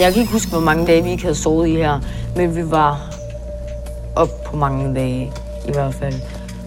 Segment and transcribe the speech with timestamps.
[0.00, 2.00] Jeg kan ikke huske, hvor mange dage vi ikke havde sovet i her,
[2.36, 3.14] men vi var
[4.16, 5.32] op på mange dage
[5.68, 6.14] i hvert fald.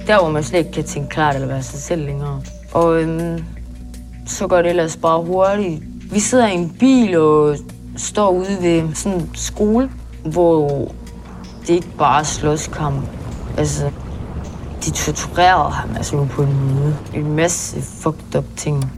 [0.08, 2.42] Der, hvor man slet ikke kan tænke klart eller være sig selv længere.
[2.74, 3.43] Og øhm,
[4.27, 5.83] så går det ellers bare hurtigt.
[6.11, 7.58] Vi sidder i en bil og
[7.98, 9.91] står ude ved sådan en skole,
[10.25, 10.91] hvor
[11.68, 13.05] det ikke bare er slåskamp.
[13.57, 13.89] Altså,
[14.86, 16.98] de torturerede ham altså på en måde.
[17.14, 18.91] En masse fucked up ting.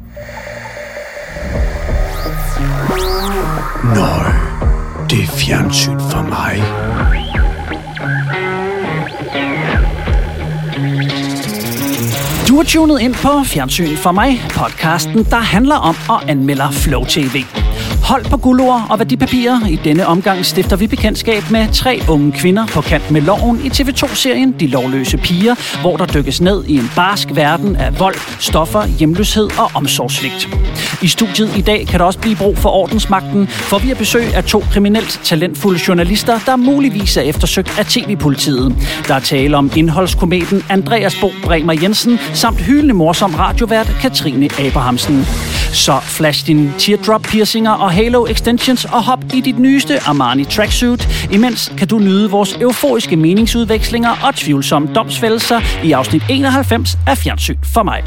[3.84, 4.32] Nøj,
[5.10, 6.64] det er fjernsyn for mig.
[12.48, 17.04] Du er tunet ind på Fjernsyn for mig, podcasten, der handler om og anmelder Flow
[17.06, 17.44] TV.
[18.10, 19.68] Hold på guldord og værdipapirer.
[19.68, 23.68] I denne omgang stifter vi bekendtskab med tre unge kvinder på kant med loven i
[23.68, 28.86] TV2-serien De Lovløse Piger, hvor der dykkes ned i en barsk verden af vold, stoffer,
[28.86, 30.50] hjemløshed og omsorgssvigt.
[31.02, 34.36] I studiet i dag kan der også blive brug for ordensmagten, for vi har besøg
[34.36, 38.76] af to kriminelt talentfulde journalister, der muligvis er eftersøgt af TV-politiet.
[39.08, 45.26] Der er tale om indholdskometen Andreas Bo Bremer Jensen, samt hyldende morsom radiovært Katrine Abrahamsen.
[45.74, 51.28] Så flash din teardrop piercinger og halo extensions og hop i dit nyeste Armani tracksuit.
[51.32, 57.58] Imens kan du nyde vores euforiske meningsudvekslinger og tvivlsomme domsfældelser i afsnit 91 af Fjernsyn
[57.74, 58.04] for mig.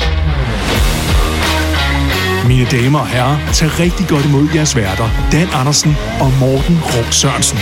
[2.48, 7.12] Mine damer og herrer, tag rigtig godt imod jeres værter, Dan Andersen og Morten Råb
[7.12, 7.58] Sørensen.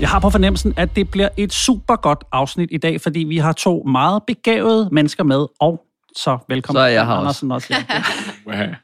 [0.00, 3.36] Jeg har på fornemmelsen, at det bliver et super godt afsnit i dag, fordi vi
[3.36, 5.83] har to meget begavede mennesker med, og
[6.16, 6.78] så velkommen.
[6.78, 7.74] Så er jeg her Andersen også.
[8.46, 8.74] ja.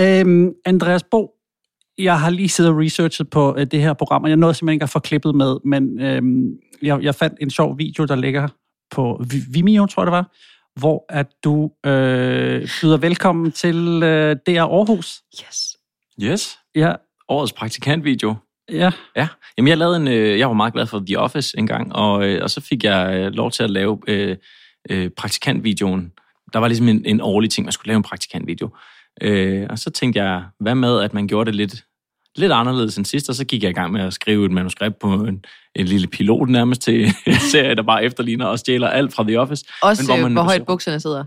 [0.00, 1.30] øhm, Andreas Bo,
[1.98, 4.74] jeg har lige siddet og researchet på øh, det her program, og jeg nåede simpelthen
[4.74, 6.46] ikke at få klippet med, men øhm,
[6.82, 8.48] jeg, jeg fandt en sjov video, der ligger
[8.90, 10.30] på Vi- Vimeo, tror jeg det var,
[10.80, 15.20] hvor at du øh, byder velkommen til øh, DR Aarhus.
[15.46, 15.76] Yes.
[16.22, 16.58] Yes.
[16.74, 16.92] Ja,
[17.28, 18.34] Årets praktikantvideo.
[18.72, 18.90] ja.
[19.16, 19.28] Ja.
[19.58, 20.08] Jamen, jeg lavede en...
[20.08, 22.84] Øh, jeg var meget glad for The Office en gang, og, øh, og så fik
[22.84, 24.36] jeg øh, lov til at lave øh,
[24.90, 26.12] øh, praktikantvideoen.
[26.52, 28.70] Der var ligesom en, en årlig ting, man skulle lave en praktikantvideo.
[29.22, 31.84] Øh, og så tænkte jeg, hvad med, at man gjorde det lidt,
[32.36, 34.98] lidt anderledes end sidst, og så gik jeg i gang med at skrive et manuskript
[34.98, 39.14] på en, en lille pilot nærmest til en serie, der bare efterligner og stjæler alt
[39.14, 39.64] fra The Office.
[39.82, 41.24] Også Men hvor hvor, man hvor kan højt se- bukserne sidder.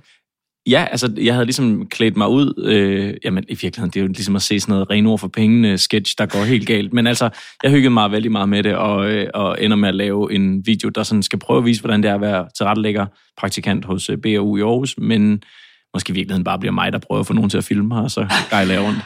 [0.68, 2.64] Ja, altså, jeg havde ligesom klædt mig ud.
[2.66, 5.28] Øh, jamen, i virkeligheden, det er jo ligesom at se sådan noget ren ord for
[5.28, 6.94] pengene sketch, der går helt galt.
[6.94, 7.30] Men altså,
[7.64, 10.66] jeg hyggede mig vældig meget med det, og, øh, og ender med at lave en
[10.66, 13.06] video, der sådan skal prøve at vise, hvordan det er at være tilrettelægger
[13.38, 15.44] praktikant hos øh, BAU i Aarhus, men
[15.98, 18.02] måske i virkeligheden bare bliver mig, der prøver at få nogen til at filme mig,
[18.02, 19.00] og så gejler jeg rundt.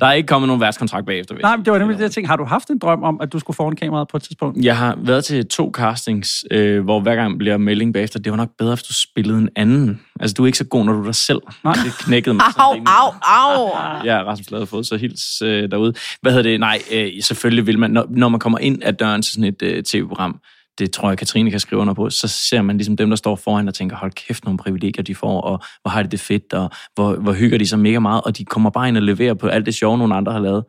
[0.00, 1.34] Der er ikke kommet nogen værtskontrakt bagefter.
[1.34, 2.28] Nej, men det var nemlig det, jeg tænkte.
[2.28, 4.64] Har du haft en drøm om, at du skulle foran kameraet på et tidspunkt?
[4.64, 8.36] Jeg har været til to castings, øh, hvor hver gang bliver melding bagefter, det var
[8.36, 10.00] nok bedre, hvis du spillede en anden.
[10.20, 11.40] Altså, du er ikke så god, når du er dig selv.
[11.64, 11.74] Nej.
[11.84, 12.44] Det knækkede mig.
[12.56, 13.68] Au, au, au.
[14.04, 15.92] Ja, Rasmus Lade fået så hils øh, derude.
[16.22, 16.60] Hvad hedder det?
[16.60, 19.62] Nej, øh, selvfølgelig vil man, når, når man kommer ind ad døren til sådan et
[19.62, 20.40] øh, tv-program,
[20.78, 23.36] det tror jeg, Katrine kan skrive under på, så ser man ligesom dem, der står
[23.36, 26.52] foran og tænker, hold kæft, nogle privilegier de får, og hvor har de det fedt,
[26.52, 29.34] og hvor, hvor hygger de sig mega meget, og de kommer bare ind og leverer
[29.34, 30.64] på alt det sjove, nogle andre har lavet.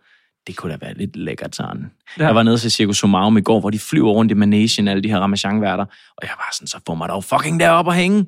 [0.47, 1.91] Det kunne da være lidt lækkert sådan.
[2.19, 2.25] Ja.
[2.25, 5.03] Jeg var nede til Circus Somarum i går, hvor de flyver rundt i managen, alle
[5.03, 5.85] de her Ramachan-værter,
[6.17, 8.25] og jeg var sådan, så får mig dog fucking derop og hænge.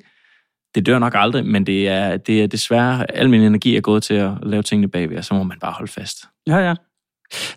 [0.74, 4.02] Det dør nok aldrig, men det er, det er desværre, al min energi er gået
[4.02, 6.24] til at lave tingene bagved, og så må man bare holde fast.
[6.46, 6.74] Ja, ja.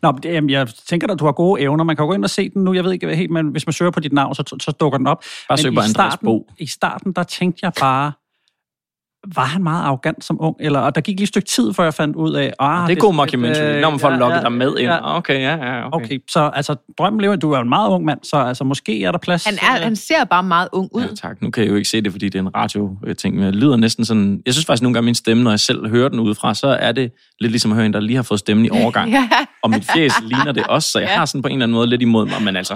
[0.01, 1.83] Nå, jamen, jeg tænker at du har gode evner.
[1.83, 2.73] Man kan jo gå ind og se den nu.
[2.73, 5.07] Jeg ved ikke helt, men hvis man søger på dit navn, så, så dukker den
[5.07, 5.23] op.
[5.49, 6.49] Bare men søg i på Andreas starten, Bo.
[6.57, 8.11] I starten, der tænkte jeg bare,
[9.35, 10.55] var han meget arrogant som ung?
[10.59, 12.53] Eller, og der gik lige et stykke tid, før jeg fandt ud af...
[12.59, 14.51] Ah, det er god sådan lidt, mockumentary, øh, når man får ja, lukket ja, dig
[14.51, 14.91] med ind.
[14.91, 15.17] Ja.
[15.17, 16.05] Okay, ja, ja, okay.
[16.05, 17.35] Okay, så altså, drømmen lever.
[17.35, 19.45] Du er jo en meget ung mand, så altså, måske er der plads.
[19.45, 21.01] Han, er, han ser bare meget ung ud.
[21.01, 21.41] Ja, tak.
[21.41, 23.75] Nu kan jeg jo ikke se det, fordi det er en radio-ting, men jeg lyder
[23.75, 24.41] næsten sådan...
[24.45, 26.91] Jeg synes faktisk nogle gange, min stemme, når jeg selv hører den udefra, så er
[26.91, 29.11] det lidt ligesom at høre en, der lige har fået stemmen i overgang.
[29.11, 29.29] Ja.
[29.63, 31.15] Og mit fjes ligner det også, så jeg Ja.
[31.17, 32.75] har sådan på en eller anden måde lidt imod mig, men altså...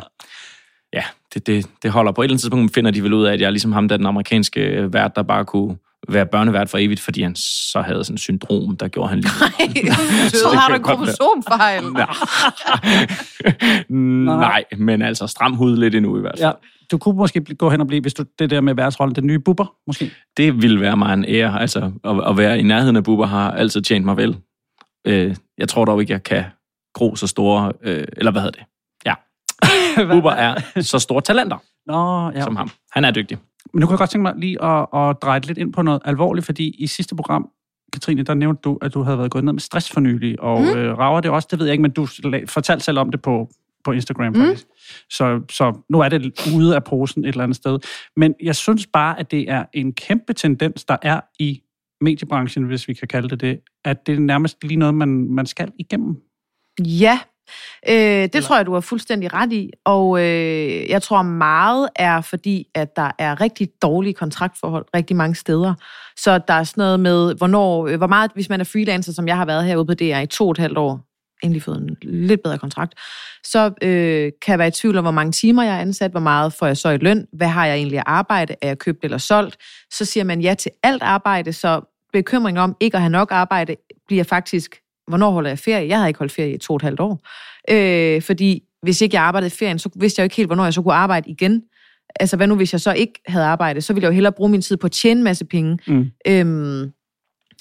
[0.93, 2.11] Ja, det, det, det holder.
[2.11, 3.87] På et eller andet tidspunkt finder de vel ud af, at jeg er ligesom ham,
[3.87, 5.75] der er den amerikanske øh, vært, der bare kunne
[6.07, 9.31] være børnevært for evigt, fordi han så havde sådan et syndrom, der gjorde han lige...
[10.29, 11.84] Så det har du en kromosomfejl.
[14.40, 16.47] Nej, men altså stram hud lidt endnu i hvert fald.
[16.47, 16.51] Ja,
[16.91, 19.40] du kunne måske gå hen og blive, hvis du det der med værtsrollen, den nye
[19.40, 20.11] bubber, måske.
[20.37, 21.61] det ville være mig en ære.
[21.61, 24.37] Altså, at, at være i nærheden af Bubber har altid tjent mig vel.
[25.07, 26.43] Øh, jeg tror dog ikke, jeg kan
[26.93, 27.72] gro så store...
[27.84, 28.66] Øh, eller hvad hedder det?
[29.05, 29.13] Ja.
[30.13, 32.37] Bubber er så store talenter Nå, ja.
[32.37, 32.43] ja.
[32.43, 32.69] som ham.
[32.91, 33.37] Han er dygtig.
[33.73, 36.01] Men nu kan jeg godt tænke mig lige at, at dreje lidt ind på noget
[36.05, 37.49] alvorligt, fordi i sidste program,
[37.93, 40.61] Katrine, der nævnte du, at du havde været gået ned med stress for nylig, og
[40.61, 40.67] mm.
[40.67, 42.07] øh, rager det også, det ved jeg ikke, men du
[42.47, 43.49] fortalte selv om det på,
[43.83, 44.67] på Instagram faktisk.
[45.09, 47.79] Så, så nu er det ude af posen et eller andet sted.
[48.16, 51.61] Men jeg synes bare, at det er en kæmpe tendens, der er i
[52.01, 55.45] mediebranchen, hvis vi kan kalde det det, at det er nærmest lige noget, man, man
[55.45, 56.16] skal igennem?
[56.79, 57.19] Ja,
[57.90, 58.41] øh, det Eller?
[58.41, 59.72] tror jeg, du har fuldstændig ret i.
[59.85, 65.35] Og øh, jeg tror meget er fordi, at der er rigtig dårlige kontraktforhold rigtig mange
[65.35, 65.73] steder.
[66.17, 69.28] Så der er sådan noget med, hvornår, øh, hvor meget, hvis man er freelancer, som
[69.28, 71.05] jeg har været herude på DR i to og et halvt år,
[71.43, 72.93] endelig fået en lidt bedre kontrakt,
[73.43, 76.19] så øh, kan jeg være i tvivl om, hvor mange timer jeg er ansat, hvor
[76.19, 79.03] meget får jeg så i løn, hvad har jeg egentlig at arbejde, er jeg købt
[79.03, 79.57] eller solgt.
[79.91, 81.81] Så siger man ja til alt arbejde, så
[82.13, 83.75] bekymring om ikke at have nok arbejde
[84.07, 84.75] bliver faktisk,
[85.09, 85.88] hvornår holder jeg ferie?
[85.88, 87.20] Jeg havde ikke holdt ferie i to og et halvt år.
[87.70, 90.64] Øh, fordi hvis ikke jeg arbejdede i ferien, så vidste jeg jo ikke helt, hvornår
[90.64, 91.64] jeg så kunne arbejde igen.
[92.20, 93.84] Altså, hvad nu, hvis jeg så ikke havde arbejdet?
[93.84, 95.79] Så ville jeg jo hellere bruge min tid på at tjene en masse penge.
[95.88, 96.06] Mm.
[96.28, 96.91] Øhm,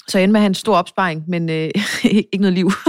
[0.07, 1.69] så jeg endte med at have en stor opsparing, men øh,
[2.03, 2.71] ikke noget liv.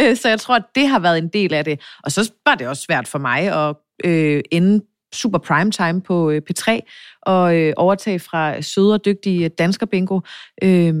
[0.00, 1.80] Øh, så jeg tror, at det har været en del af det.
[2.04, 4.80] Og så var det også svært for mig at øh, ende
[5.14, 6.78] super prime time på øh, P3
[7.22, 10.20] og øh, overtage fra søde og dygtige dansker bingo.
[10.62, 10.94] Øh,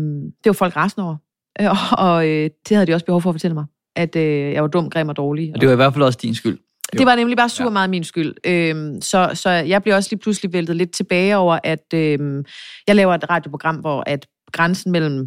[0.44, 1.16] det var folk resten over.
[1.60, 3.64] Øh, og øh, det havde de også behov for at fortælle mig,
[3.96, 5.50] at øh, jeg var dum, grim og dårlig.
[5.54, 6.58] Og det var i hvert fald også din skyld.
[6.94, 6.98] Jo.
[6.98, 7.72] Det var nemlig bare super ja.
[7.72, 8.34] meget min skyld.
[8.46, 12.44] Øhm, så, så jeg blev også lige pludselig væltet lidt tilbage over, at øhm,
[12.86, 15.26] jeg laver et radioprogram, hvor at grænsen mellem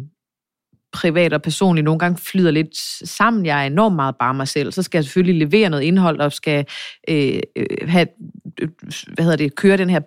[0.92, 2.76] privat og personligt nogle gange flyder lidt
[3.08, 3.46] sammen.
[3.46, 4.72] Jeg er enormt meget bare mig selv.
[4.72, 6.66] Så skal jeg selvfølgelig levere noget indhold og skal
[7.08, 8.06] øh, øh have,
[8.60, 8.68] øh,
[9.12, 10.00] hvad hedder det, køre den her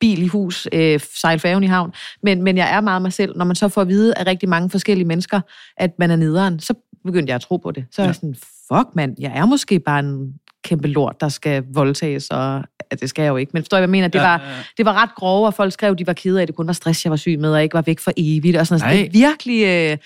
[0.00, 1.92] bil i hus, øh, sejle færgen i havn.
[2.22, 3.36] Men, men jeg er meget mig selv.
[3.36, 5.40] Når man så får at vide af rigtig mange forskellige mennesker,
[5.76, 6.74] at man er nederen, så
[7.04, 7.86] begyndte jeg at tro på det.
[7.90, 8.06] Så ja.
[8.06, 8.36] er jeg sådan,
[8.68, 10.34] fuck mand, jeg er måske bare en
[10.64, 13.50] kæmpe lort, der skal voldtages, og at det skal jeg jo ikke.
[13.54, 14.08] Men forstår jeg, hvad jeg mener?
[14.08, 14.62] Det, ja, var, ja, ja.
[14.76, 16.66] det var ret grove, og folk skrev, at de var kede af, at det kun
[16.66, 18.56] var stress, jeg var syg med, og ikke var væk for evigt.
[18.56, 19.12] Og sådan noget.
[19.12, 19.98] Det er virkelig, øh,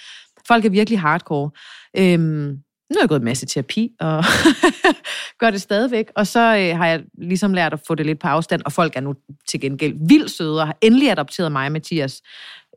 [0.49, 1.50] folk er virkelig hardcore.
[1.97, 2.59] Øhm,
[2.93, 4.25] nu har jeg gået en masse terapi, og
[5.41, 6.11] gør det stadigvæk.
[6.17, 8.97] Og så øh, har jeg ligesom lært at få det lidt på afstand, og folk
[8.97, 9.15] er nu
[9.49, 12.23] til gengæld vildt søde, og har endelig adopteret mig, Mathias,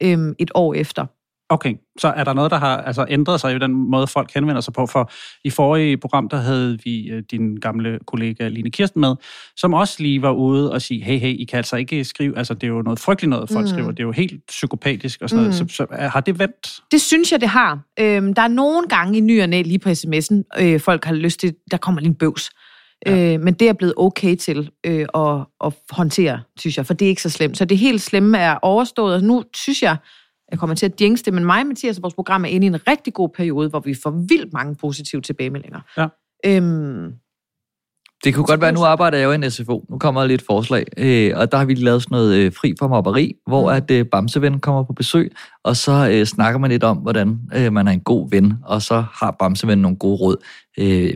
[0.02, 1.06] øhm, et år efter.
[1.50, 4.62] Okay, så er der noget, der har altså, ændret sig i den måde, folk henvender
[4.62, 4.86] sig på?
[4.86, 5.12] For
[5.44, 9.16] i forrige program, der havde vi uh, din gamle kollega Line Kirsten med,
[9.58, 12.54] som også lige var ude og sige, hey, hey, I kan altså ikke skrive, altså
[12.54, 13.68] det er jo noget frygteligt noget, folk mm.
[13.68, 15.50] skriver, det er jo helt psykopatisk og sådan mm.
[15.50, 15.72] noget.
[15.72, 16.80] Så, så har det vendt?
[16.92, 17.80] Det synes jeg, det har.
[18.00, 21.14] Øhm, der er nogle gange i ny og næ, lige på sms'en, øh, folk har
[21.14, 22.50] lyst til, der kommer lige en bøvs.
[23.06, 23.34] Ja.
[23.34, 27.06] Øh, men det er blevet okay til øh, at, at håndtere, synes jeg, for det
[27.06, 27.58] er ikke så slemt.
[27.58, 29.98] Så det helt slemme er overstået, og nu synes jeg,
[30.52, 32.68] jeg kommer til at det, men mig og Mathias og vores program er inde i
[32.68, 35.80] en rigtig god periode, hvor vi får vildt mange positive tilbagemeldinger.
[35.98, 36.08] Ja.
[36.46, 37.14] Øhm,
[38.24, 39.86] det kunne godt være, nu arbejder jeg jo i en SFO.
[39.90, 40.86] Nu kommer der lidt forslag.
[40.98, 43.76] Øh, og der har vi lavet sådan noget øh, fri for mobberi, hvor mm.
[43.76, 45.32] at øh, Bamseven kommer på besøg,
[45.64, 48.82] og så øh, snakker man lidt om, hvordan øh, man er en god ven, og
[48.82, 50.38] så har Bamseven nogle gode råd.
[50.80, 51.14] Øh,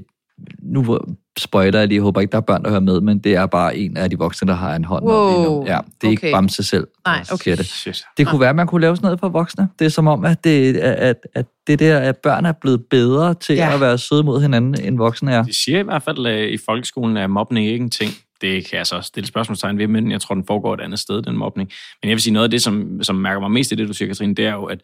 [0.61, 0.99] nu
[1.39, 3.45] sprøjter jeg lige, jeg håber ikke, der er børn, der hører med, men det er
[3.45, 5.65] bare en af de voksne, der har en hånd wow.
[5.65, 6.09] Ja, det er okay.
[6.09, 7.57] ikke Bamse selv, Nej, okay.
[7.57, 8.05] det.
[8.17, 9.67] Det kunne være, at man kunne lave sådan noget for voksne.
[9.79, 13.33] Det er som om, at det, at, at det der, at børn er blevet bedre
[13.33, 13.73] til ja.
[13.73, 15.43] at være søde mod hinanden, end voksne er.
[15.43, 18.11] De siger i hvert fald, at i folkeskolen er mobning ikke en ting.
[18.41, 21.21] Det kan jeg så stille spørgsmålstegn ved, men jeg tror, den foregår et andet sted,
[21.21, 21.69] den mobning.
[22.03, 23.93] Men jeg vil sige, noget af det, som, som mærker mig mest i det, du
[23.93, 24.79] siger, Katrine, det er jo, at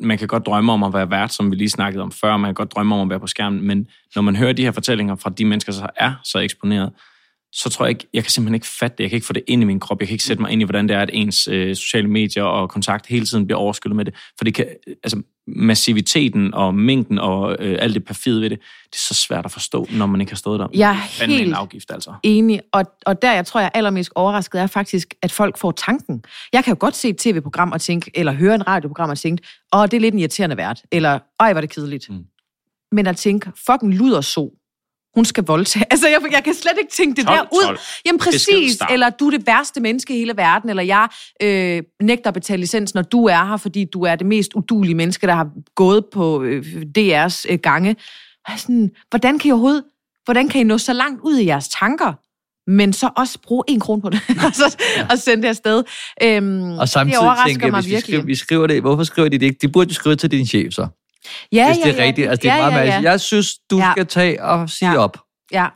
[0.00, 2.48] man kan godt drømme om at være vært, som vi lige snakkede om før, man
[2.48, 5.16] kan godt drømme om at være på skærmen, men når man hører de her fortællinger
[5.16, 6.92] fra de mennesker, der er så eksponeret,
[7.52, 9.04] så tror jeg ikke, jeg kan simpelthen ikke fatte det.
[9.04, 10.00] Jeg kan ikke få det ind i min krop.
[10.00, 12.44] Jeg kan ikke sætte mig ind i, hvordan det er, at ens øh, sociale medier
[12.44, 14.14] og kontakt hele tiden bliver overskyllet med det.
[14.38, 14.66] For det kan,
[15.04, 19.44] altså, massiviteten og mængden og øh, alt det perfide ved det, det er så svært
[19.44, 20.68] at forstå, når man ikke har stået der.
[20.74, 22.14] Jeg er helt en afgift, altså.
[22.22, 22.60] enig.
[22.72, 26.24] Og, og der, jeg tror, jeg er allermest overrasket, er faktisk, at folk får tanken.
[26.52, 29.42] Jeg kan jo godt se et tv-program og tænke, eller høre en radioprogram og tænke,
[29.72, 32.10] åh, det er lidt en irriterende vært, eller ej, var det kedeligt.
[32.10, 32.24] Mm.
[32.92, 34.50] Men at tænke, fucking luder så
[35.14, 35.84] hun skal voldtage.
[35.90, 37.64] Altså, jeg, jeg kan slet ikke tænke det 12, der ud.
[37.64, 37.78] 12.
[38.06, 41.08] Jamen præcis, eller du er det værste menneske i hele verden, eller jeg
[41.42, 44.94] øh, nægter at betale licens, når du er her, fordi du er det mest udulige
[44.94, 46.64] menneske, der har gået på øh,
[46.98, 47.96] DR's øh, gange.
[48.48, 49.84] Og sådan, hvordan kan I overhovedet,
[50.24, 52.12] hvordan kan I nå så langt ud i jeres tanker?
[52.66, 54.76] men så også bruge en krone på det, og, så,
[55.10, 55.82] og sende det afsted.
[56.22, 59.38] Øhm, og samtidig det tænker jeg, hvis vi skriver, vi skriver det, hvorfor skriver de
[59.38, 59.58] det ikke?
[59.62, 60.86] De burde jo skrive til din chef så.
[61.52, 62.08] Ja, hvis ja, det er ja.
[62.08, 62.28] rigtigt.
[62.28, 63.10] Altså, det er ja, meget ja, ja.
[63.10, 63.92] Jeg synes, du ja.
[63.92, 64.98] skal tage og sige ja.
[64.98, 65.18] op.
[65.52, 65.68] Ja,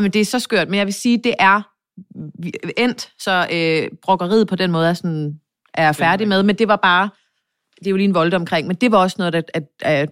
[0.00, 0.68] men det er så skørt.
[0.68, 1.62] Men jeg vil sige, det er
[2.76, 5.40] endt, så øh, brokkeriet på den måde er, sådan,
[5.74, 6.42] er færdig med.
[6.42, 7.10] Men det var bare,
[7.78, 10.10] det er jo lige en volde omkring, men det var også noget, at, at, at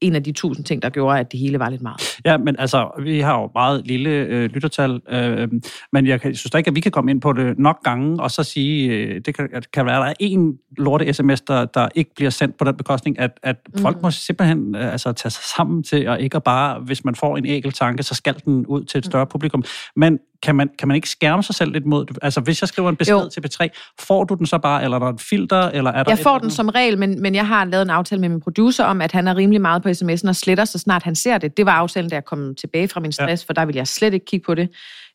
[0.00, 2.18] en af de tusind ting, der gjorde, at det hele var lidt meget.
[2.24, 5.48] Ja, men altså, vi har jo meget lille øh, lyttertal, øh,
[5.92, 8.22] men jeg kan, synes da ikke, at vi kan komme ind på det nok gange,
[8.22, 11.64] og så sige, øh, det kan, kan være, at der er en lorte sms, der,
[11.64, 13.82] der ikke bliver sendt på den bekostning, at, at mm.
[13.82, 17.14] folk må simpelthen øh, altså, tage sig sammen til, at ikke at bare, hvis man
[17.14, 19.30] får en enkelt tanke, så skal den ud til et større mm.
[19.30, 19.64] publikum.
[19.96, 22.18] Men kan man, kan man ikke skærme sig selv lidt mod det?
[22.22, 23.28] Altså, hvis jeg skriver en besked Jo.
[23.28, 23.68] til P3,
[24.00, 26.38] får du den så bare, eller er der et filter, eller er der Jeg får
[26.38, 29.12] den som regel, men, men jeg har lavet en aftale med min producer om, at
[29.12, 31.56] han er rimelig meget på sms'en og sletter, så snart han ser det.
[31.56, 33.46] Det var aftalen, da jeg kom tilbage fra min stress, ja.
[33.46, 34.68] for der ville jeg slet ikke kigge på det.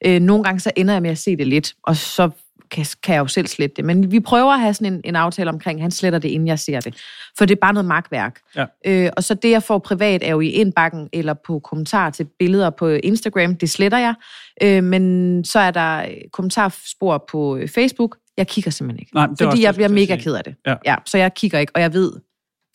[0.06, 2.30] Øh, nogle gange så ender jeg med at se det lidt, og så
[2.72, 3.86] kan, kan jeg jo selv slette det.
[3.86, 6.60] Men vi prøver at have sådan en, en aftale omkring, han sletter det, inden jeg
[6.60, 6.96] ser det.
[7.38, 8.40] For det er bare noget magtværk.
[8.56, 8.66] Ja.
[8.86, 12.28] Øh, og så det, jeg får privat, er jo i indbakken eller på kommentarer til
[12.40, 13.56] billeder på Instagram.
[13.56, 14.14] Det sletter jeg.
[14.64, 18.18] Øh, men så er der kommentarspor på Facebook.
[18.38, 19.16] Jeg kigger simpelthen ikke.
[19.16, 20.56] Nej, fordi jeg bliver mega ked af det.
[20.68, 20.76] Ja.
[20.86, 22.12] Ja, så jeg kigger ikke, og jeg ved,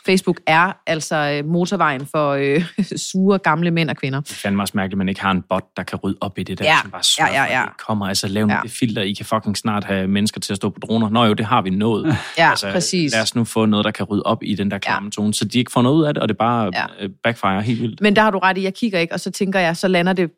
[0.09, 2.65] Facebook er altså øh, motorvejen for øh,
[3.11, 4.21] sure gamle mænd og kvinder.
[4.21, 6.39] Det er fandme også mærkeligt, at man ikke har en bot, der kan rydde op
[6.39, 7.63] i det der, Ja, som bare sørger ja, ja, ja.
[7.63, 8.07] at det kommer.
[8.09, 8.61] Altså, lav Ja.
[8.63, 11.09] det filter, I kan fucking snart have mennesker til at stå på droner.
[11.09, 12.17] Nå jo, det har vi nået.
[12.39, 13.13] Ja, altså, præcis.
[13.13, 15.45] Lad os nu få noget, der kan rydde op i den der klamme tone, så
[15.45, 16.87] de ikke får noget ud af det, og det bare Ja.
[17.01, 17.09] ja.
[17.23, 18.01] backfire helt vildt.
[18.01, 20.13] Men der har du ret i, jeg kigger ikke, og så tænker jeg, så lander
[20.13, 20.31] det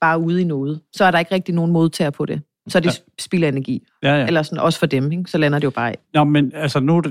[0.00, 0.80] bare ude i noget.
[0.92, 2.42] Så er der ikke rigtig nogen modtager på det.
[2.70, 2.92] Så det ja.
[3.18, 3.82] spild af energi.
[4.02, 4.26] Ja, ja.
[4.26, 5.30] Eller sådan, også for dem, ikke?
[5.30, 5.98] så lander det jo bare af.
[6.14, 7.02] Nå, men altså nu,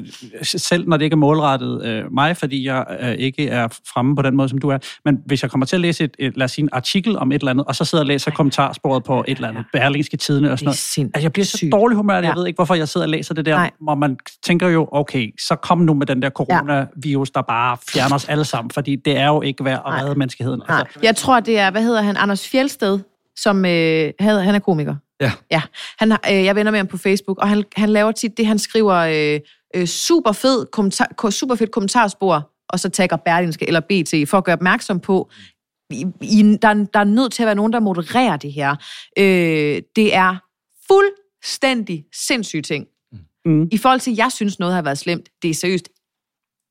[0.44, 4.22] selv når det ikke er målrettet øh, mig, fordi jeg øh, ikke er fremme på
[4.22, 6.46] den måde, som du er, men hvis jeg kommer til at læse et, et lad
[6.46, 9.24] os sige, en artikel om et eller andet, og så sidder og læser kommentarsporet på
[9.28, 11.96] et eller andet, Berlingske Tidene og sådan Det er noget, altså jeg bliver så dårlig
[11.96, 12.40] humør, at jeg Ja.
[12.40, 13.72] ved ikke, hvorfor jeg sidder og læser det der, Nej.
[13.82, 18.16] hvor man tænker jo, okay, så kom nu med den der coronavirus, der bare fjerner
[18.16, 20.62] os alle sammen, fordi det er jo ikke værd at redde menneskeheden.
[20.68, 23.00] Altså, Jeg tror, det er, hvad hedder han, Anders Fjelsted,
[23.36, 24.96] som øh, havde, han er komiker.
[25.22, 25.32] Ja.
[25.52, 25.62] Ja,
[26.00, 28.46] han, har- øh, jeg vender med ham på Facebook, og han, han laver tit det,
[28.46, 29.40] han skriver øh,
[29.76, 34.38] øh, super, fed kommentar, ko- super fedt kommentarspor, og så tagger Berlingske eller BT, for
[34.38, 35.30] at gøre opmærksom på,
[35.92, 38.76] i, i, der, er- der er nødt til at være nogen, der modererer det her.
[39.20, 40.36] Øh, det er
[40.88, 42.86] fuldstændig sindssyge ting.
[43.46, 43.68] Mm.
[43.72, 45.90] I forhold til, at jeg synes, noget har været slemt, det er seriøst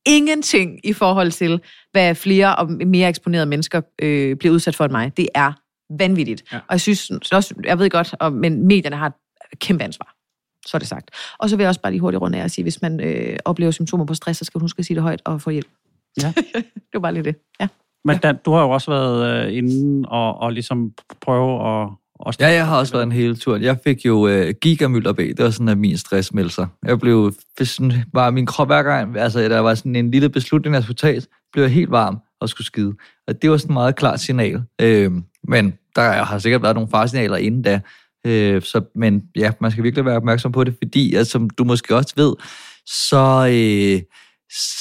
[0.06, 1.60] ingenting i forhold til,
[1.92, 5.16] hvad flere og mere eksponerede mennesker øh, bliver udsat for end mig.
[5.16, 5.52] Det er
[5.90, 6.44] vanvittigt.
[6.52, 6.56] Ja.
[6.56, 10.14] Og jeg synes også, jeg ved godt, og, men medierne har et kæmpe ansvar.
[10.66, 11.10] Så er det sagt.
[11.38, 13.38] Og så vil jeg også bare lige hurtigt runde af og sige, hvis man øh,
[13.44, 15.68] oplever symptomer på stress, så skal man huske at sige det højt og få hjælp.
[16.22, 16.32] Ja.
[16.74, 17.36] det var bare lige det.
[17.60, 17.68] Ja.
[18.04, 21.88] Men Dan, du har jo også været øh, inde og, og ligesom prøve at...
[22.26, 23.56] at Ja, jeg har også været en hele tur.
[23.56, 25.18] Jeg fik jo øh, gigamylder B.
[25.18, 26.66] Det var sådan, at min stress meldte sig.
[26.84, 30.74] Jeg blev, sådan, var min krop hver gang, altså der var sådan en lille beslutning,
[30.74, 32.94] jeg skulle tage, blev jeg helt varm og skulle skide.
[33.28, 34.62] Og det var sådan et meget klart signal.
[34.80, 35.12] Øh,
[35.48, 37.80] men der har sikkert været nogle faresignaler inden da.
[38.26, 41.64] Øh, så, men ja, man skal virkelig være opmærksom på det, fordi altså, som du
[41.64, 42.34] måske også ved,
[42.86, 44.02] så, øh,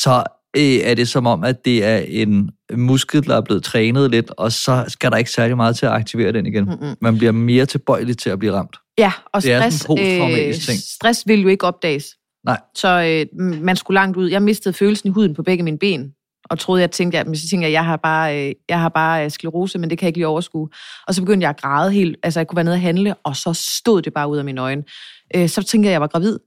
[0.01, 0.24] så
[0.57, 4.31] øh, er det som om, at det er en muskel, der er blevet trænet lidt,
[4.38, 6.65] og så skal der ikke særlig meget til at aktivere den igen.
[6.65, 6.95] Mm-mm.
[7.01, 8.77] Man bliver mere tilbøjelig til at blive ramt.
[8.97, 10.79] Ja, og Det er stress, posttraumatisk ting.
[10.79, 12.05] stress vil jo ikke opdages.
[12.45, 12.59] Nej.
[12.75, 14.29] Så øh, man skulle langt ud.
[14.29, 16.13] Jeg mistede følelsen i huden på begge mine ben,
[16.49, 18.89] og troede, jeg tænkte, at, men så tænkte jeg, jeg har bare, øh, jeg har
[18.89, 20.69] bare øh, sklerose, men det kan jeg ikke lige overskue.
[21.07, 23.35] Og så begyndte jeg at græde helt, altså jeg kunne være nede og handle, og
[23.35, 24.83] så stod det bare ud af mine øjne.
[25.35, 26.39] Øh, så tænkte jeg, at jeg var gravid.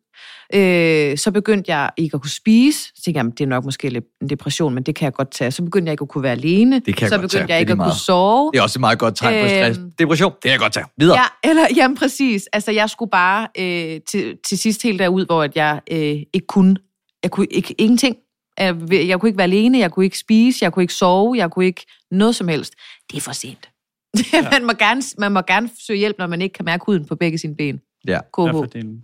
[0.55, 2.79] Øh, så begyndte jeg ikke at kunne spise.
[2.79, 5.13] Så tænkte jeg, at det er nok måske lidt en depression, men det kan jeg
[5.13, 5.51] godt tage.
[5.51, 6.81] Så begyndte jeg ikke at kunne være alene.
[6.87, 7.47] Det kan jeg så begyndte tage.
[7.49, 8.01] jeg ikke at kunne meget.
[8.01, 8.51] sove.
[8.53, 9.79] Det er også et meget godt tegn på stress.
[9.79, 9.91] Øhm.
[9.99, 10.87] Depression, det kan jeg godt tage.
[10.99, 11.19] Videre.
[11.19, 12.49] Ja, eller, jamen præcis.
[12.53, 16.47] Altså, jeg skulle bare øh, til, til sidst helt derud, hvor at jeg øh, ikke
[16.49, 16.77] kunne,
[17.23, 18.17] jeg kunne ikke, ingenting.
[18.59, 21.67] Jeg, kunne ikke være alene, jeg kunne ikke spise, jeg kunne ikke sove, jeg kunne
[21.67, 22.75] ikke noget som helst.
[23.11, 23.69] Det er for sent.
[24.33, 24.51] Ja.
[24.51, 27.17] man, må gerne, man må gerne søge hjælp, når man ikke kan mærke huden på
[27.17, 27.81] begge sine ben.
[28.07, 28.19] Ja.
[28.21, 28.41] KH.
[28.41, 28.85] Ja, for det.
[28.85, 29.03] Men,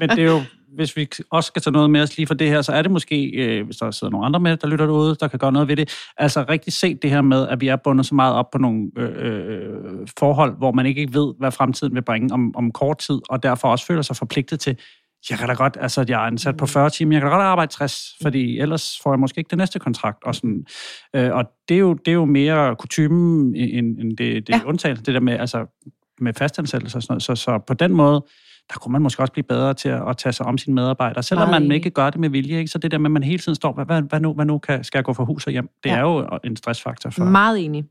[0.00, 0.40] men det er jo,
[0.76, 2.90] hvis vi også skal tage noget med os lige for det her, så er det
[2.90, 5.68] måske, øh, hvis der sidder nogle andre med, der lytter derude, der kan gøre noget
[5.68, 8.50] ved det, altså rigtig set det her med, at vi er bundet så meget op
[8.50, 12.72] på nogle øh, øh, forhold, hvor man ikke ved, hvad fremtiden vil bringe om, om
[12.72, 14.78] kort tid, og derfor også føler sig forpligtet til,
[15.30, 17.44] jeg kan da godt, altså jeg er ansat på 40 timer, jeg kan da godt
[17.44, 20.24] arbejde 60, fordi ellers får jeg måske ikke det næste kontrakt.
[20.24, 20.66] Og, sådan,
[21.14, 24.60] øh, og det, er jo, det er jo mere kutumen, end, end det, det Ja.
[24.66, 25.66] undtagelse, det der med, altså,
[26.20, 27.22] med fastansættelse og sådan noget.
[27.22, 28.24] Så, så på den måde,
[28.72, 31.22] der kunne man måske også blive bedre til at, at tage sig om sine medarbejdere,
[31.22, 32.58] selvom Meget man ikke gør det med vilje.
[32.58, 32.70] Ikke?
[32.70, 34.84] Så det der med, at man hele tiden står, hvad, hvad, nu, hvad nu kan,
[34.84, 35.68] skal jeg gå fra hus og hjem?
[35.84, 35.96] Det ja.
[35.96, 37.84] er jo en stressfaktor for, Meget enig.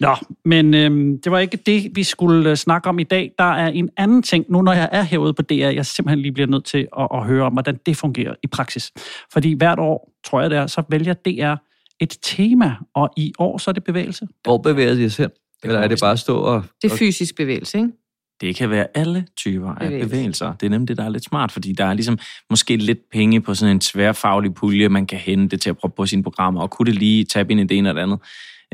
[0.00, 3.32] Nå, men øhm, det var ikke det, vi skulle øh, snakke om i dag.
[3.38, 6.32] Der er en anden ting, nu når jeg er herude på DR, jeg simpelthen lige
[6.32, 8.92] bliver nødt til at, at høre om, hvordan det fungerer i praksis.
[9.32, 11.54] Fordi hvert år, tror jeg det er, så vælger DR
[12.00, 14.28] et tema, og i år så er det bevægelse.
[14.42, 15.30] Hvor bevæger de sig hen?
[15.64, 16.64] Eller er det bare at stå og...
[16.82, 17.92] Det er fysisk bevægelse, ikke?
[18.40, 20.08] Det kan være alle typer af Bevægelser.
[20.08, 20.52] bevægelser.
[20.52, 22.18] Det er nemlig det, der er lidt smart, fordi der er ligesom
[22.50, 26.06] måske lidt penge på sådan en tværfaglig pulje, man kan hente til at prøve på
[26.06, 28.18] sine programmer, og kunne det lige tabe ind i det ene eller det andet,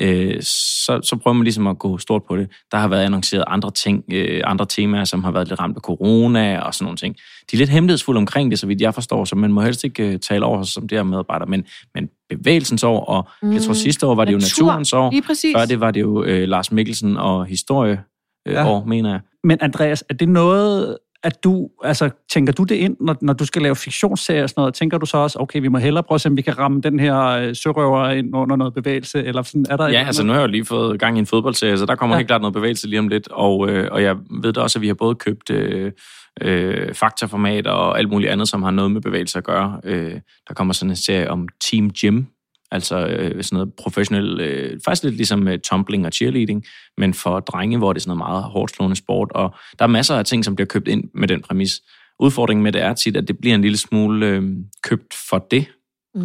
[0.00, 2.50] øh, så, så prøver man ligesom at gå stort på det.
[2.72, 5.80] Der har været annonceret andre ting, øh, andre temaer, som har været lidt ramt af
[5.80, 7.16] corona og sådan nogle ting.
[7.50, 10.08] De er lidt hemmelighedsfulde omkring det, så vidt jeg forstår, så man må helst ikke
[10.08, 13.52] øh, tale over sig som det her medarbejder, men, men bevægelsens år, og mm.
[13.52, 15.54] jeg tror sidste år var det jo Natur, naturens år, Lige præcis.
[15.56, 18.00] før det var det jo øh, Lars Mikkelsen og historie
[18.48, 18.68] øh, Ja.
[18.68, 19.20] år, mener jeg.
[19.44, 23.46] Men Andreas, er det noget, at du, altså, tænker du det ind, når, når du
[23.46, 24.74] skal lave fiktionsserier og sådan noget?
[24.74, 26.80] Tænker du så også, okay, vi må hellere prøve at se, om vi kan ramme
[26.80, 30.32] den her øh, sørøver ind under noget bevægelse, eller sådan, er der Ja, altså nu
[30.32, 32.18] har jeg jo lige fået gang i en fodboldserie, så der kommer ja.
[32.18, 33.28] helt klart noget bevægelse lige om lidt.
[33.28, 35.92] Og, øh, og jeg ved da også, at vi har både købt øh,
[36.40, 39.80] øh, faktaformat og alt muligt andet, som har noget med bevægelse at gøre.
[39.84, 40.12] Øh,
[40.48, 42.24] der kommer sådan en serie om Team Gym,
[42.72, 46.64] altså øh, sådan noget professionel, øh, faktisk lidt ligesom øh, tumbling og cheerleading,
[46.98, 49.30] men for drenge, hvor det er sådan noget meget hårdt slående sport.
[49.34, 51.80] Og der er masser af ting, som bliver købt ind med den præmis.
[52.20, 54.42] Udfordringen med det er tit, at det bliver en lille smule øh,
[54.82, 55.66] købt for det,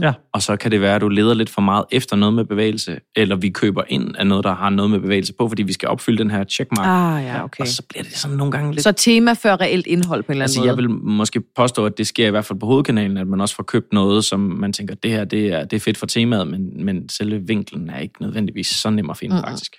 [0.02, 0.14] Ja.
[0.34, 3.00] og så kan det være, at du leder lidt for meget efter noget med bevægelse,
[3.16, 5.90] eller vi køber ind af noget, der har noget med bevægelse på, fordi vi skal
[5.90, 6.88] opfylde den her checkmark.
[6.88, 7.62] Ah, ja, okay.
[7.62, 8.84] Og så bliver det sådan nogle gange lidt...
[8.84, 10.70] Så tema før reelt indhold på en eller anden altså, måde.
[10.70, 13.56] jeg vil måske påstå, at det sker i hvert fald på hovedkanalen, at man også
[13.56, 16.48] får købt noget, som man tænker, det her det er, det er fedt for temaet,
[16.48, 19.76] men, men selve vinklen er ikke nødvendigvis så nem at finde, Mm, mm, faktisk.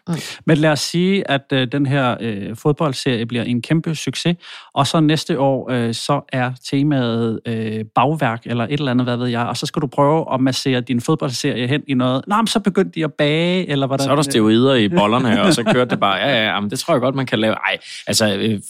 [0.47, 4.37] Men lad os sige, at øh, den her øh, fodboldserie bliver en kæmpe succes,
[4.75, 9.17] og så næste år, øh, så er temaet øh, bagværk, eller et eller andet, hvad
[9.17, 12.25] ved jeg, og så skal du prøve at massere din fodboldserie hen i noget.
[12.27, 14.05] Nå, men så begyndte de at bage, eller hvordan?
[14.05, 16.71] Så er der steroider i bollerne, og så kørte det bare, ja, ja, ja, men
[16.71, 17.55] det tror jeg godt, man kan lave.
[17.55, 18.61] Ej, altså, øh,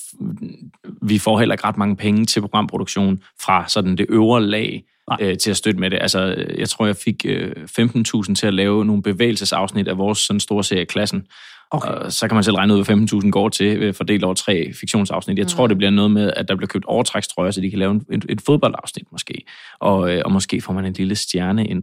[1.02, 4.84] vi får heller ikke ret mange penge til programproduktion fra sådan det øvre lag
[5.20, 5.98] øh, til at støtte med det.
[6.00, 10.18] Altså, øh, jeg tror, jeg fik øh, 15.000 til at lave nogle bevægelsesafsnit af vores
[10.18, 11.22] sådan store serie Klassen.
[11.70, 11.88] Okay.
[11.88, 14.72] Og så kan man selv regne ud, hvad 15.000 går til, øh, fordelt over tre
[14.80, 15.38] fiktionsafsnit.
[15.38, 17.90] Jeg tror, det bliver noget med, at der bliver købt overtrækstrøjer, så de kan lave
[17.90, 19.44] en, et, et fodboldafsnit måske.
[19.80, 21.82] Og, øh, og måske får man en lille stjerne ind,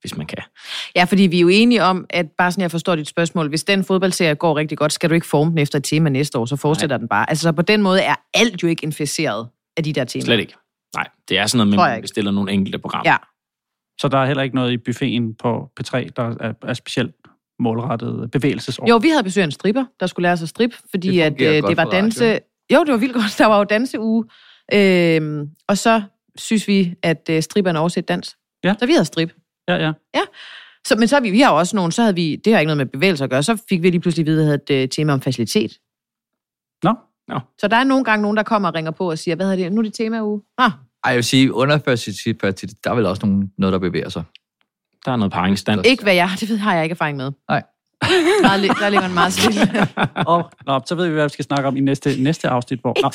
[0.00, 0.42] hvis man kan.
[0.96, 3.64] Ja, fordi vi er jo enige om, at bare sådan jeg forstår dit spørgsmål, hvis
[3.64, 6.44] den fodboldserie går rigtig godt, skal du ikke forme den efter et tema næste år,
[6.44, 6.98] så fortsætter Nej.
[6.98, 7.30] den bare.
[7.30, 10.24] Altså så på den måde er alt jo ikke inficeret af de der temaer.
[10.24, 10.54] Slet ikke.
[10.96, 13.10] Nej, det er sådan noget med, at man bestiller nogle enkelte programmer.
[13.10, 13.16] Ja.
[14.00, 17.14] Så der er heller ikke noget i buffeten på P3, der er, er specielt
[17.60, 18.88] målrettet bevægelsesår.
[18.88, 21.20] Jo, vi havde besøg af en stripper, der skulle lære sig at strip, fordi Det
[21.20, 22.24] at, øh, det var danse...
[22.24, 22.38] radio.
[22.72, 23.38] Jo, det var vildt godt.
[23.38, 24.24] Der var jo danseuge.
[24.72, 26.02] Øhm, og så
[26.36, 28.36] synes vi, at øh, stripperne overset dans.
[28.64, 28.74] Ja.
[28.78, 29.32] Så vi havde strip.
[29.68, 29.74] Ja,
[30.14, 30.20] ja.
[30.86, 32.66] Så, men så har vi, vi har også nogle, så havde vi, det har ikke
[32.68, 34.82] noget med bevægelser at gøre, så fik vi lige pludselig at vide, at vi havde
[34.82, 35.78] et øh, tema om facilitet.
[36.84, 36.94] Nå,
[37.58, 39.64] Så der er nogle gange nogen, der kommer og ringer på og siger, hvad hedder
[39.64, 40.42] det, nu er det tema uge.
[40.58, 40.70] Ah,
[41.04, 44.08] Ej, jeg vil sige, under facilitet, facilitet, der er vel også nogen, noget, der bevæger
[44.08, 44.22] sig.
[45.04, 45.86] Der er noget paringsstand.
[45.86, 47.32] ikke hvad jeg, det ved, har jeg ikke erfaring med.
[47.48, 47.62] Nej.
[48.42, 49.60] Der, li- der ligger man meget stille.
[50.32, 52.80] og, nå, så ved vi, hvad vi skal snakke om i næste, næste afsnit.
[52.80, 53.10] Hvor, nå.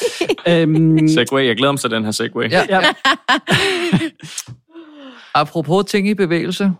[0.53, 2.51] øhm, Segway, jeg glæder mig til den her segway.
[2.51, 2.65] Ja.
[2.69, 2.81] ja,
[5.33, 6.71] Apropos ting i bevægelse.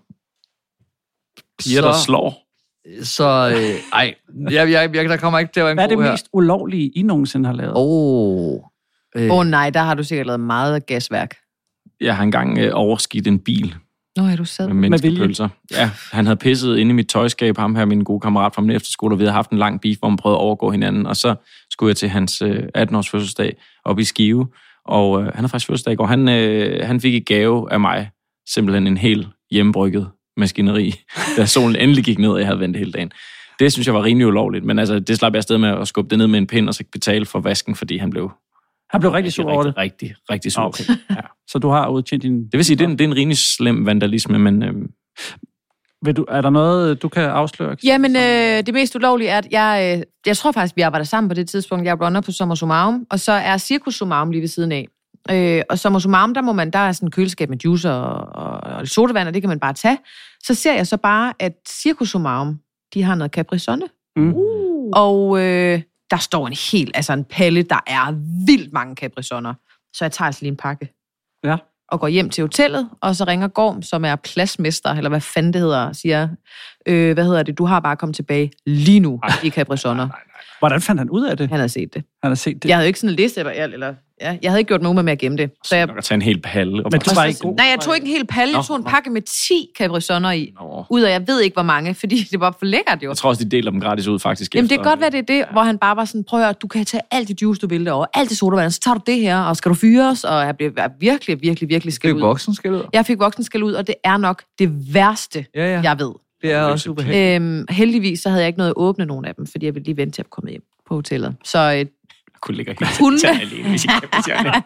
[1.60, 2.42] Piger, der slår.
[3.04, 4.16] Så, øh, ej,
[4.52, 6.12] jeg, jeg, jeg, der kommer ikke til at være en hvad er det her.
[6.12, 7.74] mest ulovlige, I nogensinde har lavet?
[7.76, 8.60] Åh.
[9.16, 11.36] Øh, Åh oh, nej, der har du sikkert lavet meget gasværk.
[12.02, 13.76] Jeg har engang øh, overskidt en bil
[14.16, 14.68] Nå, er du sad.
[14.68, 15.50] med menneskepølser.
[15.72, 18.72] Ja, han havde pisset inde i mit tøjskab, ham her, min gode kammerat fra min
[18.72, 21.16] efterskole, og vi havde haft en lang beef, hvor man prøvede at overgå hinanden, og
[21.16, 21.36] så
[21.70, 24.48] skulle jeg til hans øh, 18-års fødselsdag op i Skive,
[24.86, 26.06] og øh, han har faktisk fødselsdag i går.
[26.06, 28.10] Han, øh, han fik i gave af mig
[28.50, 30.94] simpelthen en helt hjemmebrygget maskineri,
[31.38, 33.12] da solen endelig gik ned, og jeg havde ventet hele dagen.
[33.60, 36.10] Det synes jeg var rimelig ulovligt, men altså, det slap jeg afsted med at skubbe
[36.10, 38.32] det ned med en pind, og så betale for vasken, fordi han blev
[38.92, 39.78] Han blev rigtig sur over det.
[39.78, 40.64] rigtig, rigtig, rigtig sur.
[40.64, 40.84] Okay.
[41.10, 41.16] Ja.
[41.48, 42.44] Så du har udtjent din...
[42.44, 44.74] Det vil sige, det er en, det er en rimelig slem vandalisme, men øh,
[46.06, 47.76] Vil du, er der noget, du kan afsløre?
[47.84, 51.30] Jamen, øh, det mest ulovlige er, at jeg, øh, jeg tror faktisk, vi arbejder sammen
[51.30, 51.86] på det tidspunkt.
[51.86, 54.88] Jeg er runner på Sommer Sumarum, og så er Circus Sumarum lige ved siden af.
[55.32, 58.44] Øh, og Sommer Sumarum, der, må man, der er sådan en køleskab med juicer og,
[58.44, 59.98] og, og sodavand, og det kan man bare tage.
[60.44, 62.60] Så ser jeg så bare, at Circus Sumarum,
[62.94, 63.88] de har noget Capri-Sonne.
[64.16, 64.34] Mm.
[64.94, 68.12] Og øh, der står en helt, altså en palle, der er
[68.46, 69.54] vildt mange Capri-Sonner.
[69.94, 70.94] Så jeg tager altså lige en pakke.
[71.44, 71.58] Ja.
[71.90, 75.54] Og går hjem til hotellet, og så ringer Gorm, som er pladsmester, eller hvad fanden
[75.54, 76.30] det hedder, og siger,
[76.86, 80.08] øh, hvad hedder det, du har bare kommet tilbage lige nu i Capri-Sonner.
[80.60, 81.50] Hvordan fandt han ud af det?
[81.50, 82.04] Han havde set det.
[82.24, 82.70] Han har set det.
[82.70, 85.06] Jeg havde jo ikke sådan en liste, eller, eller ja, jeg havde ikke gjort nogen
[85.06, 85.52] med at gemme det.
[85.64, 86.86] Så jeg, at tage en hel palle.
[86.86, 87.56] Og Men du var ikke god.
[87.56, 90.54] nej, jeg tog ikke en hel palle, jeg tog en pakke med 10 Capri-Sonner i.
[90.62, 90.86] Nå.
[90.90, 93.10] Ud af, jeg ved ikke hvor mange, fordi det var for lækkert jo.
[93.10, 94.56] Jeg tror også, de deler dem gratis ud, faktisk.
[94.56, 94.84] Jamen det efter.
[94.84, 96.68] kan godt være, det er det, hvor han bare var sådan, prøv at høre, du
[96.68, 99.20] kan tage alt det juice, du vil derovre, alt det sodavand, så tager du det
[99.20, 102.18] her, og skal du fyres, og jeg blev virkelig, virkelig, virkelig det er skæld jo
[102.18, 102.22] ud.
[102.22, 102.84] voksen, skal ud.
[102.94, 105.82] Jeg fik voksen skæld ud, og det er nok det værste, Ja, ja.
[105.84, 106.12] jeg ved.
[106.42, 107.42] Det er også ubehageligt.
[107.42, 109.86] Øhm, heldigvis så havde jeg ikke noget at åbne nogen af dem, fordi jeg ville
[109.86, 111.36] lige vente til at komme hjem på hotellet.
[111.44, 111.86] Så øh,
[112.48, 113.30] kunne ligge helt Kunne.
[113.42, 114.52] alene, hvis kan bestjerne.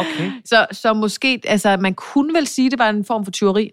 [0.00, 0.32] Okay.
[0.44, 3.70] Så, så måske, altså man kunne vel sige, at det var en form for tyveri.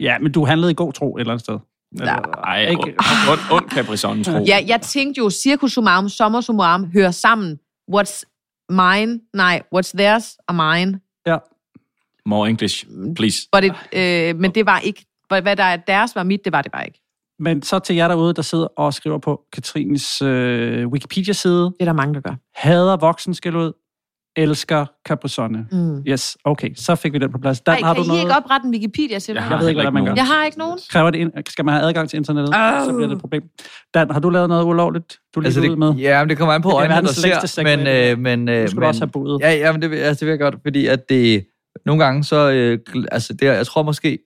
[0.00, 1.58] Ja, men du handlede i god tro et eller andet sted.
[1.92, 2.94] Nej, Ikke-
[3.30, 4.44] ond, ond, Capri-Sun, tro.
[4.46, 7.58] Ja, jeg tænkte jo, circus sumarum, sommer sumarum, hører sammen.
[7.94, 8.22] What's
[8.70, 9.20] mine?
[9.34, 11.00] Nej, what's theirs are mine.
[11.26, 11.36] Ja.
[12.26, 12.86] More English,
[13.16, 13.48] please.
[13.52, 16.52] But it, øh, men det var ikke, hvad hvad der er deres var mit, det
[16.52, 17.02] var det bare ikke.
[17.38, 21.64] Men så til jer derude, der sidder og skriver på Katrines øh, Wikipedia-side.
[21.64, 22.34] Det er der mange, der gør.
[22.54, 23.72] Hader voksen skal ud.
[24.38, 25.58] Elsker Capri-Sonne.
[25.72, 26.02] Mm.
[26.08, 26.70] Yes, okay.
[26.74, 27.60] Så fik vi den på plads.
[27.60, 28.20] Dan, Ej, har kan du I noget?
[28.20, 29.42] ikke oprette en Wikipedia til mig?
[29.42, 30.06] Jeg Jeg ved ikke, hvordan man gør.
[30.06, 30.16] nogen.
[30.16, 30.78] Jeg har ikke nogen.
[30.90, 32.84] Kræver det, ind- skal man have adgang til internettet, Au.
[32.84, 33.42] så bliver det et problem.
[33.94, 35.92] Dan, har du lavet noget ulovligt, du lige Altså, altså, ud med?
[35.94, 37.62] ja, men det kommer an på Det er øjnene, der ser.
[37.76, 39.40] Men, øh, men, øh, Du skal men, også have boet.
[39.40, 41.46] Ja, ja men det, altså, det vil jeg godt, fordi at det
[41.86, 42.78] nogle gange så, øh,
[43.12, 44.18] altså det, jeg tror måske,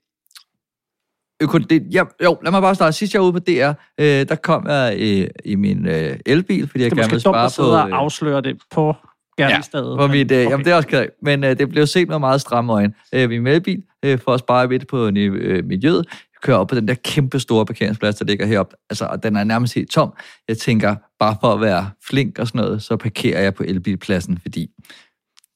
[1.42, 2.92] øko, det, ja, jo, lad mig bare starte.
[2.92, 6.68] Sidst jeg var ude på DR, øh, der kom jeg øh, i min øh, elbil,
[6.68, 7.74] fordi jeg Det er gerne måske ville spare at sidde på...
[7.74, 8.94] og øh, afsløre det på
[9.38, 9.98] gerningsstedet.
[9.98, 10.50] på mit, øh, Okay.
[10.50, 11.06] Jamen, det er også ked.
[11.22, 12.92] Men øh, det blev set med meget stramme øjne.
[13.14, 16.06] Øh, min elbil, øh, for at spare lidt på øh, miljøet,
[16.42, 18.76] kører op på den der kæmpe store parkeringsplads, der ligger heroppe.
[18.90, 20.12] Altså, og den er nærmest helt tom.
[20.48, 24.38] Jeg tænker, bare for at være flink og sådan noget, så parkerer jeg på elbilpladsen,
[24.38, 24.70] fordi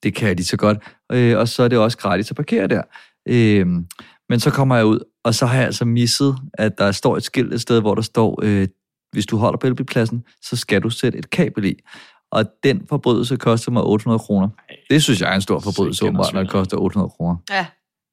[0.02, 0.78] det kan jeg lige så godt.
[1.12, 2.82] Øh, og så er det også gratis at parkere der.
[3.28, 3.66] Øh,
[4.28, 7.22] men så kommer jeg ud, og så har jeg altså misset, at der står et
[7.22, 8.68] skilt et sted, hvor der står, øh,
[9.12, 11.74] hvis du holder på elbilpladsen, så skal du sætte et kabel i.
[12.32, 14.48] Og den forbrydelse koster mig 800 kroner.
[14.90, 17.36] Det synes jeg er en stor forbrydelse, åbenbart, når det koster 800 kroner.
[17.50, 17.66] Ja.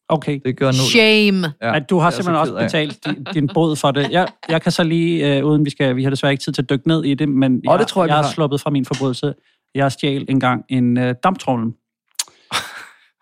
[0.10, 0.40] Okay.
[0.46, 0.78] Det gør nu.
[0.92, 1.54] Shame.
[1.62, 4.12] Ja, at du har det jeg så simpelthen også betalt din, din bod for det.
[4.12, 6.62] Jeg, jeg kan så lige, øh, uden vi skal, vi har desværre ikke tid til
[6.62, 8.32] at dykke ned i det, men Åh, det tror jeg, jeg er har.
[8.32, 9.34] sluppet fra min forbrydelse.
[9.76, 11.68] Jeg stjal engang en øh, damptrollen.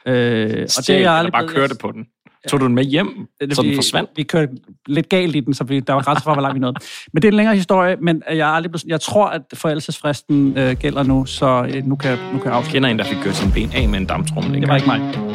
[0.05, 2.05] øh, og Stjæl, jeg eller aldrig bare kørte på den.
[2.47, 4.09] Tog du den med hjem, det, så den vi, forsvandt?
[4.15, 4.51] Vi kørte
[4.87, 6.75] lidt galt i den, så vi, der var grænser for, hvor langt vi nåede.
[7.13, 10.57] Men det er en længere historie, men jeg, er aldrig blevet, jeg tror, at forældelsesfristen
[10.57, 12.73] øh, gælder nu, så øh, nu kan, nu kan jeg afsløre.
[12.73, 14.61] kender en, der fik kørt sin ben af med en damptrummel.
[14.61, 15.29] Det var ikke mig.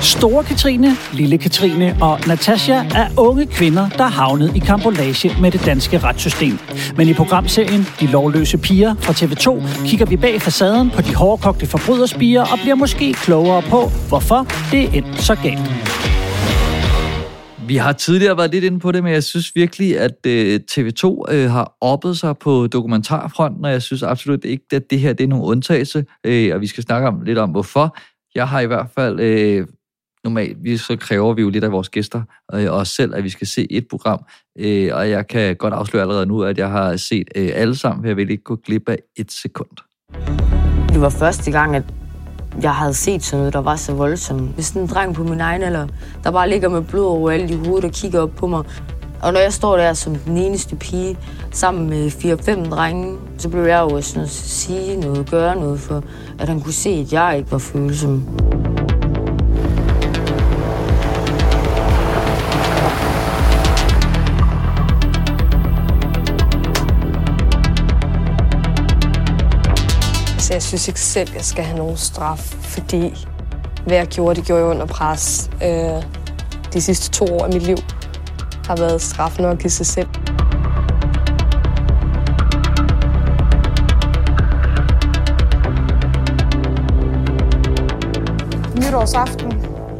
[0.00, 5.50] Store Katrine, Lille Katrine og Natasha er unge kvinder, der er havnet i kambolage med
[5.50, 6.58] det danske retssystem.
[6.96, 11.66] Men i programserien De lovløse piger fra TV2 kigger vi bag facaden på de hårdkogte
[11.66, 16.21] forbryderspiger og bliver måske klogere på, hvorfor det er endt så galt.
[17.72, 21.32] Vi har tidligere været lidt inde på det, men jeg synes virkelig, at øh, TV2
[21.32, 25.24] øh, har oppet sig på dokumentarfronten, og jeg synes absolut ikke, at det her det
[25.24, 27.96] er nogen undtagelse, øh, og vi skal snakke om lidt om, hvorfor.
[28.34, 29.66] Jeg har i hvert fald, øh,
[30.24, 32.22] normalt vi, så kræver vi jo lidt af vores gæster,
[32.54, 34.24] øh, og os selv, at vi skal se et program,
[34.58, 38.02] øh, og jeg kan godt afsløre allerede nu, at jeg har set øh, alle sammen,
[38.02, 39.70] for jeg vil ikke gå glip af et sekund.
[40.88, 41.84] Det var første gang, at
[42.62, 44.54] jeg havde set sådan noget, der var så voldsomt.
[44.54, 45.86] Hvis en dreng på min egen alder,
[46.24, 48.64] der bare ligger med blod overalt i hovedet og kigger op på mig.
[49.22, 51.18] Og når jeg står der som den eneste pige,
[51.50, 56.02] sammen med 4-5 drenge, så blev jeg jo sådan at sige noget, gøre noget, for
[56.38, 58.24] at han kunne se, at jeg ikke var følsom.
[70.62, 73.26] Jeg synes ikke selv, jeg skal have nogen straf, fordi
[73.86, 75.50] hvad jeg gjorde, det gjorde jeg under pres.
[75.62, 76.02] Øh,
[76.72, 77.76] de sidste to år af mit liv
[78.66, 80.08] har været straf nok i sig selv.
[88.76, 89.50] Nytårsaften,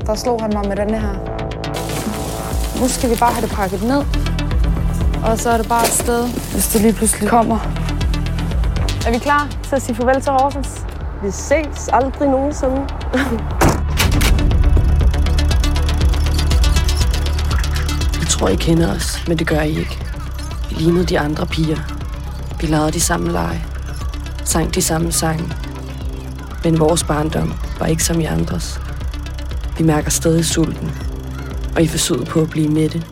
[0.06, 1.12] der slog han mig med den her.
[2.80, 4.04] Nu skal vi bare have det pakket ned.
[5.24, 7.81] Og så er det bare et sted, hvis det lige pludselig kommer.
[9.06, 10.86] Er vi klar til at sige farvel til Horsens?
[11.22, 12.86] Vi ses aldrig nogensinde.
[18.20, 19.98] Jeg tror, I kender os, men det gør I ikke.
[20.68, 21.76] Vi lignede de andre piger.
[22.60, 23.64] Vi lavede de samme lege.
[24.44, 25.52] Sang de samme sange.
[26.64, 28.80] Men vores barndom var ikke som i andres.
[29.78, 30.90] Vi mærker stadig sulten.
[31.76, 33.02] Og i forsøget på at blive mætte,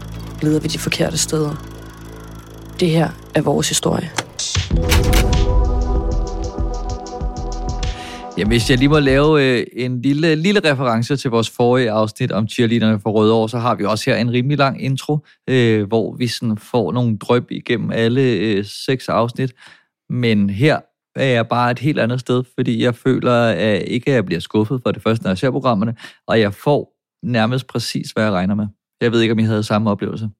[0.42, 1.54] leder vi de forkerte steder.
[2.80, 4.10] Det her er vores historie.
[8.38, 12.32] Ja, hvis jeg lige må lave øh, en lille, lille reference til vores forrige afsnit
[12.32, 16.16] om cheerleaderne for Rødovre, så har vi også her en rimelig lang intro, øh, hvor
[16.16, 19.52] vi sådan får nogle drøb igennem alle øh, seks afsnit.
[20.10, 20.80] Men her
[21.14, 24.40] er jeg bare et helt andet sted, fordi jeg føler at ikke, at jeg bliver
[24.40, 28.32] skuffet for det første, når jeg ser programmerne, og jeg får nærmest præcis, hvad jeg
[28.32, 28.66] regner med.
[29.00, 30.30] Jeg ved ikke, om I havde samme oplevelse.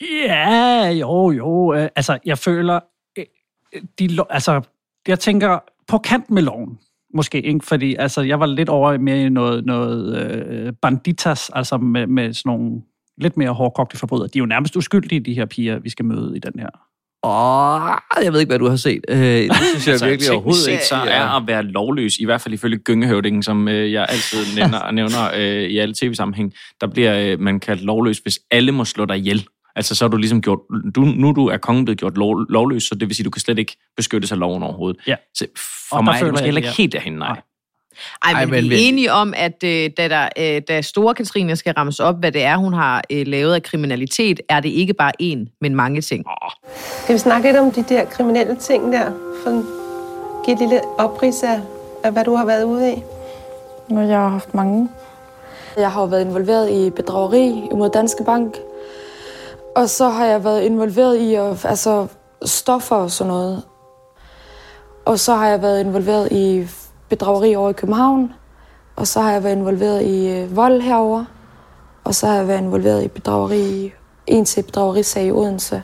[0.00, 1.74] Ja, jo, jo.
[1.74, 2.80] Øh, altså, jeg føler,
[3.18, 3.24] øh,
[3.74, 4.62] øh de, altså,
[5.08, 6.78] jeg tænker på kant med loven,
[7.14, 7.66] måske, ikke?
[7.66, 12.32] Fordi altså, jeg var lidt over med i noget, noget øh, banditas, altså med, med
[12.32, 12.82] sådan nogle
[13.18, 14.26] lidt mere hårdkogte forbrydere.
[14.26, 16.68] De er jo nærmest uskyldige, de her piger, vi skal møde i den her
[17.22, 19.04] Åh, jeg ved ikke, hvad du har set.
[19.08, 20.86] Øh, det synes jeg altså, virkelig overhovedet set, ikke.
[20.86, 24.90] så er at være lovløs, i hvert fald ifølge gyngehøvdingen, som øh, jeg altid nævner,
[24.90, 29.04] nævner øh, i alle tv-sammenhæng, der bliver øh, man kaldt lovløs, hvis alle må slå
[29.04, 29.46] dig ihjel.
[29.78, 30.58] Altså, så er du ligesom gjort...
[30.94, 33.40] Du, nu du er kongen blevet gjort lov, lovløs, så det vil sige, du kan
[33.40, 35.00] slet ikke beskyttes af loven overhovedet.
[35.06, 35.16] Ja.
[35.34, 35.46] Så
[35.90, 36.68] for Og mig er føler det måske jeg, heller ja.
[36.68, 37.40] ikke helt derhen, nej.
[38.22, 41.14] Ej, men, Ej, men- vi er enige om, at øh, da, der, øh, da store
[41.14, 44.68] Katrine skal rammes op, hvad det er, hun har øh, lavet af kriminalitet, er det
[44.68, 46.24] ikke bare én, men mange ting.
[47.02, 49.12] Skal vi snakke lidt om de der kriminelle ting der?
[49.44, 49.50] For
[50.44, 51.60] give et lille oprids af,
[52.04, 53.02] af, hvad du har været ude i.
[53.88, 54.88] Når jeg har haft mange.
[55.76, 58.56] Jeg har jo været involveret i bedrageri imod Danske Bank.
[59.78, 62.06] Og så har jeg været involveret i at, altså,
[62.44, 63.62] stoffer og sådan noget.
[65.06, 66.66] Og så har jeg været involveret i
[67.08, 68.32] bedrageri over i København.
[68.96, 71.24] Og så har jeg været involveret i øh, vold herover.
[72.04, 73.92] Og så har jeg været involveret i bedrageri,
[74.26, 75.82] en til bedragerisag i Odense.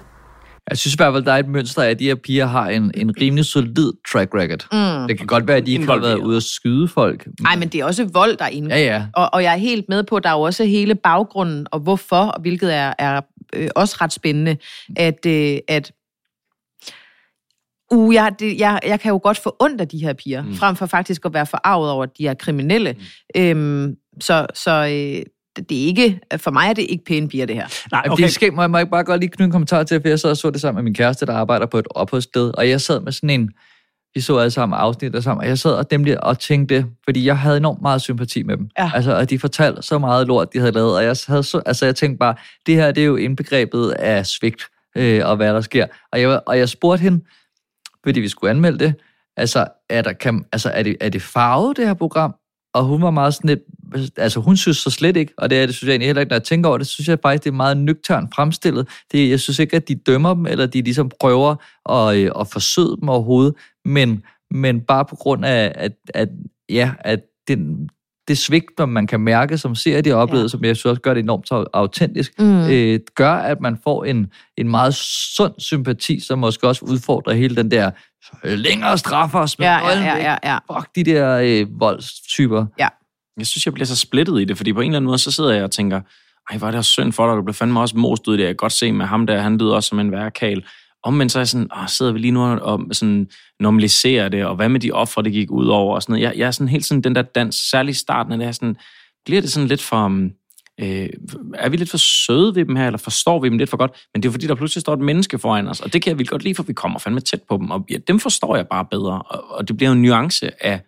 [0.70, 2.68] Jeg synes i hvert fald, der er et mønster af, at de her piger har
[2.68, 4.66] en, en rimelig solid track record.
[4.72, 5.08] Mm.
[5.08, 7.28] Det kan godt være, at de ikke har været ude at skyde folk.
[7.40, 8.76] Nej, men det er også vold, der indgår.
[8.76, 9.06] Ja, ja.
[9.14, 11.80] Og, og jeg er helt med på, at der er jo også hele baggrunden, og
[11.80, 13.20] hvorfor, og hvilket er, er
[13.56, 14.56] øh, også ret spændende,
[14.96, 15.92] at, øh, at
[17.92, 20.54] uh, jeg, det, jeg, jeg kan jo godt få ondt af de her piger, mm.
[20.54, 22.92] frem for faktisk at være forarvet over, at de er kriminelle.
[22.92, 23.40] Mm.
[23.40, 25.22] Øhm, så så øh,
[25.68, 27.88] det er ikke, for mig er det ikke pæne piger, det her.
[27.90, 28.22] Nej, Okay.
[28.22, 30.20] Det skal, må, jeg, må jeg bare godt lige knytte en kommentar til, for jeg
[30.20, 32.80] sad og så det sammen med min kæreste, der arbejder på et opholdssted, og jeg
[32.80, 33.50] sad med sådan en,
[34.14, 37.26] vi så alle sammen afsnit der sammen, og jeg sad og nemlig og tænkte, fordi
[37.26, 38.68] jeg havde enormt meget sympati med dem.
[38.78, 38.90] Ja.
[38.94, 41.86] Altså, og de fortalte så meget lort, de havde lavet, og jeg, havde så, altså,
[41.86, 42.34] jeg tænkte bare,
[42.66, 44.62] det her, det er jo indbegrebet af svigt,
[44.96, 45.86] øh, og hvad der sker.
[46.12, 47.24] Og jeg, og jeg spurgte hende,
[48.04, 48.94] fordi vi skulle anmelde det,
[49.36, 52.34] altså, er, der, kan, altså, er, det, er det farvet, det her program?
[52.74, 53.60] Og hun var meget sådan lidt,
[54.16, 56.36] altså hun synes så slet ikke, og det, er, det synes jeg heller ikke, når
[56.36, 58.88] jeg tænker over det, synes jeg faktisk, det er meget nøgternt fremstillet.
[59.12, 61.56] Det, jeg synes ikke, at de dømmer dem, eller de ligesom prøver
[61.90, 66.28] at, øh, at forsøge dem overhovedet, men, men bare på grund af, at, at,
[66.68, 67.88] ja, at den,
[68.28, 70.48] det svigt, som man kan mærke, som ser de har oplevet, ja.
[70.48, 72.70] som jeg synes også gør det enormt autentisk, Mm.
[72.70, 74.94] øh, gør, at man får en, en meget
[75.36, 77.90] sund sympati, som måske også udfordrer hele den der
[78.44, 80.58] øh, længere straffer, Ja, ja, ja, ja, ja.
[80.78, 82.66] Fuck de der øh, voldstyper.
[83.38, 85.30] Jeg synes, jeg bliver så splittet i det, fordi på en eller anden måde, så
[85.30, 86.00] sidder jeg og tænker,
[86.50, 88.36] ej, hvor er det også synd for dig, du blev fandme også most ud i
[88.36, 88.44] det.
[88.44, 90.64] Jeg kan godt se med ham der, han lyder også som en værkal.
[91.04, 93.28] Omvendt så er jeg sådan, åh, sidder vi lige nu og sådan
[93.60, 96.22] normaliserer det, og hvad med de ofre, det gik ud over, og sådan noget.
[96.22, 98.52] Jeg, jeg er sådan helt sådan, den der dans, særligt i starten af det her,
[98.52, 98.76] sådan,
[99.24, 100.30] bliver det sådan lidt for, um,
[100.80, 101.08] øh,
[101.54, 103.90] er vi lidt for søde ved dem her, eller forstår vi dem lidt for godt?
[104.14, 106.18] Men det er fordi, der pludselig står et menneske foran os, og det kan jeg
[106.18, 108.66] vildt godt lide, for vi kommer fandme tæt på dem, og ja, dem forstår jeg
[108.68, 110.80] bare bedre, og, og det bliver jo en nuance af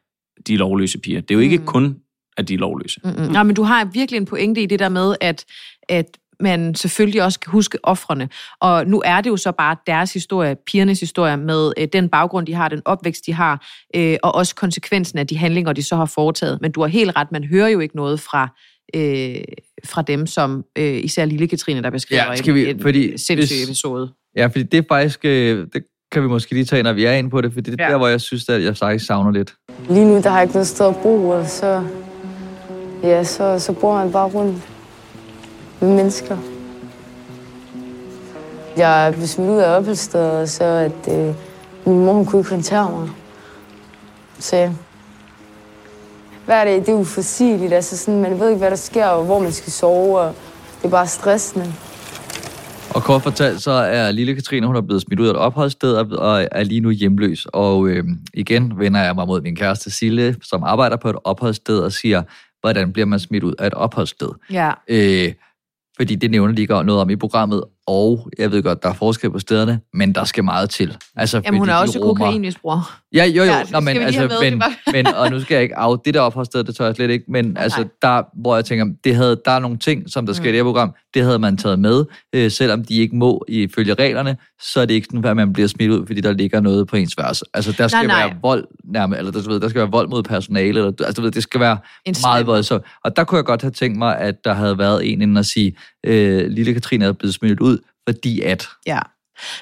[0.47, 1.21] de lovløse piger.
[1.21, 1.67] Det er jo ikke Mm.
[1.67, 1.97] kun,
[2.37, 3.01] at de er lovløse.
[3.05, 3.33] Mm-mm.
[3.33, 5.45] Nej, men du har virkelig en pointe i det der med, at,
[5.89, 6.07] at
[6.41, 8.29] man selvfølgelig også skal huske offrene.
[8.61, 12.47] Og nu er det jo så bare deres historie, pigernes historie, med øh, den baggrund,
[12.47, 15.97] de har, den opvækst, de har, øh, og også konsekvensen af de handlinger, de så
[15.97, 16.59] har foretaget.
[16.63, 18.49] Men du har helt ret, man hører jo ikke noget fra,
[18.95, 19.35] øh,
[19.85, 23.19] fra dem, som øh, især lille Katrine, der beskriver Ja, skal vi- en, en fordi
[23.19, 24.13] sindssyg hvis- episode.
[24.37, 27.13] Ja, fordi det er faktisk, øh, det kan vi måske lige tage, når vi er
[27.13, 27.91] inde på det, for det er Ja.
[27.93, 29.55] der, hvor jeg synes, at jeg faktisk savner lidt.
[29.91, 31.85] Lige nu, der har jeg ikke noget sted at bo, og så,
[33.03, 34.63] ja, så, så bor man bare rundt
[35.81, 36.37] mennesker.
[38.77, 41.35] Jeg blev smidt ud af opholdsstedet, så at øh,
[41.87, 43.09] min mor hun kunne ikke håndtere mig.
[44.39, 44.73] Så
[46.45, 47.73] hver dag, det er uforsigeligt.
[47.73, 50.35] Altså sådan, man ved ikke, hvad der sker, og hvor man skal sove, og
[50.79, 51.73] det er bare stressende.
[52.95, 55.93] Og kort fortalt, så er lille Katrine, hun er blevet smidt ud af et opholdssted
[55.95, 57.47] og- og er lige nu hjemløs.
[57.53, 61.79] Og øh, igen vender jeg mig mod min kæreste Sille, som arbejder på et opholdssted
[61.79, 62.23] og siger,
[62.61, 64.29] hvordan bliver man smidt ud af et opholdssted?
[64.53, 64.71] Ja.
[64.89, 65.33] Øh,
[65.97, 68.93] fordi det nævner de ikke noget om i programmet, og jeg ved godt, der er
[68.95, 70.97] forskel på stederne, men der skal meget til.
[71.17, 73.01] Altså, Jamen, hun er også rummer- kokainmisbruger.
[73.15, 73.51] Ja, jo, jo.
[73.51, 76.21] Ja, Nå, men, altså, med, men, men, og nu skal jeg ikke af det der
[76.21, 79.51] opholdssted, det tør jeg slet ikke, men altså, der, hvor jeg tænker, det havde, der
[79.51, 80.49] er nogle ting, som der sker mm.
[80.49, 83.95] i det her program, det havde man taget med, øh, selvom de ikke må ifølge
[83.95, 86.89] reglerne, så er det ikke sådan, at man bliver smidt ud, fordi der ligger noget
[86.89, 87.45] på ens værelse.
[87.55, 88.27] Altså, der skal Nej, nej.
[88.29, 91.23] være vold, nærmest, eller der, ved, der skal være vold mod personale, eller, altså, du
[91.23, 92.85] ved, det skal være En meget voldsomt.
[93.05, 95.47] Og der kunne jeg godt have tænkt mig, at der havde været en inden at
[95.47, 98.69] sige, øh, lille Katrine er blevet smidt ud, fordi at...
[98.87, 98.99] Ja.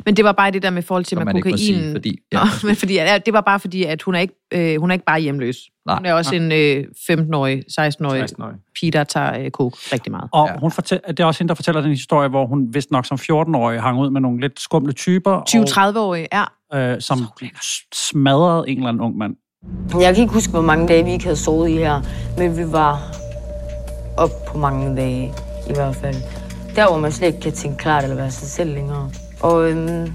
[0.04, 2.38] Men det var bare det der med forhold til Som med må sige, fordi- Ja.
[2.38, 4.94] Nå, men fordi, ja, det var bare fordi, at hun er ikke, øh, hun er
[4.94, 5.57] ikke bare hjemløs.
[5.87, 5.96] Nej.
[5.96, 8.54] Hun er også en øh, 15-årig, 16-årig 16-årig.
[8.80, 10.28] pige, der tager øh, coke rigtig meget.
[10.33, 10.59] Og ja.
[10.61, 13.18] hun fortæl, det er også hende, der fortæller den historie, hvor hun vist nok som
[13.22, 15.40] 14-årig hang ud med nogle lidt skumle typer.
[15.48, 16.44] 20-30-årig, ja.
[16.94, 17.18] Øh, som
[17.94, 19.37] smadrede en eller anden ung mand.
[20.00, 22.00] Jeg kan ikke huske, hvor mange dage vi ikke havde sovet i her,
[22.38, 23.02] men vi var
[24.18, 25.33] op på mange dage
[25.70, 26.16] i hvert fald.
[26.77, 29.11] Der, hvor man slet ikke kan tænke klart eller være sig selv længere.
[29.40, 30.12] Og øhm,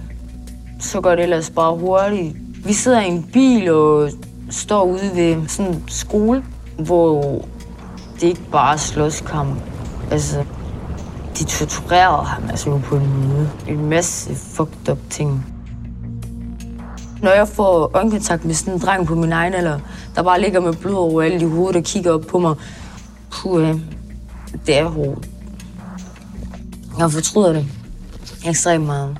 [0.79, 2.35] så går det ellers bare hurtigt.
[2.65, 4.09] Vi sidder i en bil og
[4.49, 6.43] står ude ved sådan en skole,
[6.77, 7.41] hvor
[8.21, 9.59] det ikke bare er slåskamp.
[10.11, 10.43] Altså,
[11.39, 13.49] de torturerede ham altså på en måde.
[13.67, 15.45] En masse fucked up ting.
[17.21, 19.79] Når jeg får øjenkontakt med sådan en dreng på min egen alder,
[20.15, 22.55] der bare ligger med blod over alle i hovedet og kigger op på mig,
[23.31, 23.79] puh,
[24.65, 25.29] det er hårdt.
[26.99, 27.65] Jeg fortryder det
[28.45, 29.17] ekstremt meget.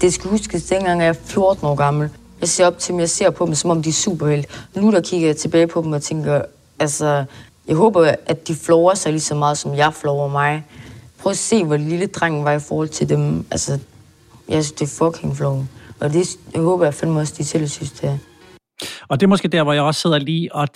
[0.00, 2.10] Det skal huskes, dengang jeg er 14 år gammel.
[2.40, 4.46] Jeg ser op til dem, jeg ser på dem, som om de er superhelt.
[4.74, 6.42] Nu der kigger jeg tilbage på dem og tænker,
[6.78, 7.24] altså,
[7.68, 10.64] jeg håber, at de flover sig lige så meget, som jeg flover mig.
[11.18, 13.46] Prøv at se, hvor lille drengen var i forhold til dem.
[13.50, 13.78] Altså,
[14.48, 15.64] jeg synes, det er fucking flow.
[16.00, 18.18] Og det jeg håber jeg fandme også, de selv synes, det er.
[19.08, 20.68] Og det er måske der, hvor jeg også sidder lige og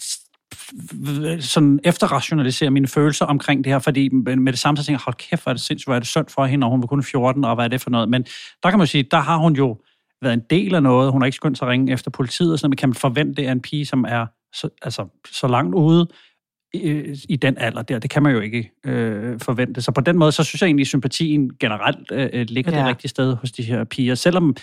[1.40, 5.14] sådan efterrationalisere mine følelser omkring det her, fordi med det samme så tænker jeg, hold
[5.14, 7.02] kæft, hvor er det sindssygt, hvor er det synd for hende, og hun var kun
[7.02, 8.08] 14, og hvad er det for noget?
[8.08, 8.24] Men
[8.62, 9.78] der kan man sige, der har hun jo
[10.22, 12.58] været en del af noget, hun har ikke skyndt sig at ringe efter politiet, og
[12.58, 15.74] sådan men kan man forvente, det er en pige, som er så, altså, så langt
[15.74, 16.08] ude
[16.74, 19.82] i, i den alder der, det kan man jo ikke øh, forvente.
[19.82, 22.78] Så på den måde, så synes jeg egentlig, at sympatien generelt øh, ligger ja.
[22.78, 24.56] det rigtige sted hos de her piger, selvom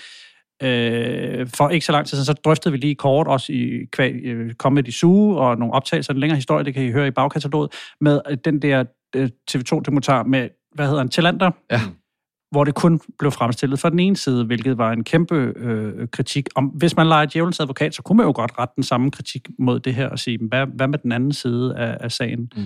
[0.61, 4.13] Øh, for ikke så lang tid siden, så drøftede vi lige kort, også i kvæg,
[4.23, 7.73] øh, Comedy Zoo, og nogle optagelser, en længere historie, det kan I høre i bagkataloget,
[8.01, 8.83] med den der
[9.15, 11.51] øh, TV2-dokumentar med, hvad hedder han, Talander?
[11.71, 11.81] Ja
[12.51, 16.49] hvor det kun blev fremstillet fra den ene side, hvilket var en kæmpe øh, kritik.
[16.55, 19.47] Om, hvis man leger djævelens advokat, så kunne man jo godt rette den samme kritik
[19.59, 22.51] mod det her og sige, hvad, hvad med den anden side af, af sagen?
[22.55, 22.63] Mm.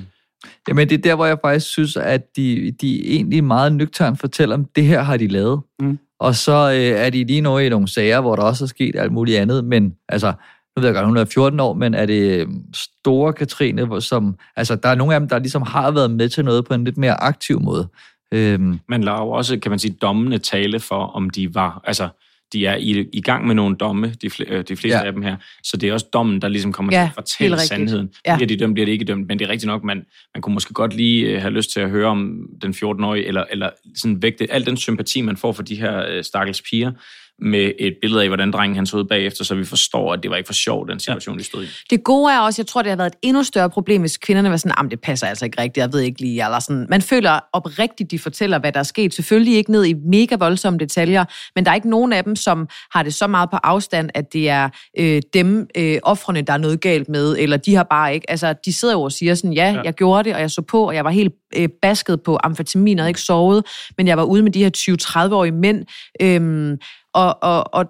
[0.67, 4.55] Jamen, det er der, hvor jeg faktisk synes, at de, de egentlig meget nøgternt fortæller
[4.55, 5.61] om, det her har de lavet.
[5.79, 5.99] Mm.
[6.19, 8.95] Og så øh, er de lige nu i nogle sager, hvor der også er sket
[8.95, 10.33] alt muligt andet, men altså,
[10.75, 14.35] nu ved jeg godt, hun er 14 år, men er det øh, store Katrine, som,
[14.55, 16.83] altså, der er nogle af dem, der ligesom har været med til noget på en
[16.83, 17.87] lidt mere aktiv måde.
[18.31, 18.79] Øhm.
[18.89, 22.09] Man lader jo også, kan man sige, dommene tale for, om de var, altså,
[22.53, 25.05] de er i, i gang med nogle domme, de, fl- øh, de fleste ja.
[25.05, 25.35] af dem her.
[25.63, 28.09] Så det er også dommen, der ligesom kommer ja, til at fortælle sandheden.
[28.25, 28.35] Ja.
[28.35, 30.53] Bliver de dømt, bliver de ikke dømt, men det er rigtigt nok, man, man kunne
[30.53, 34.21] måske godt lige øh, have lyst til at høre om den 14-årige, eller, eller sådan
[34.21, 36.91] vægte al den sympati, man får for de her øh, stakkels piger,
[37.39, 40.31] med et billede af, hvordan drengen han så ud bagefter, så vi forstår, at det
[40.31, 41.39] var ikke for sjov, den situation, ja.
[41.39, 41.67] de stod i.
[41.89, 44.49] Det gode er også, jeg tror, det har været et endnu større problem, hvis kvinderne
[44.49, 46.87] var sådan, det passer altså ikke rigtigt, jeg ved ikke lige, eller sådan.
[46.89, 49.13] Man føler oprigtigt, de fortæller, hvad der er sket.
[49.13, 52.67] Selvfølgelig ikke ned i mega voldsomme detaljer, men der er ikke nogen af dem, som
[52.91, 54.69] har det så meget på afstand, at det er
[54.99, 58.53] øh, dem, øh, offrene, der er noget galt med, eller de har bare ikke, altså
[58.65, 59.81] de sidder jo og siger sådan, ja, ja.
[59.81, 62.99] jeg gjorde det, og jeg så på, og jeg var helt øh, basket på amfetamin,
[62.99, 63.65] og havde ikke sovet,
[63.97, 65.85] men jeg var ude med de her 20-30-årige mænd,
[66.21, 66.77] øh,
[67.15, 67.85] og, og, og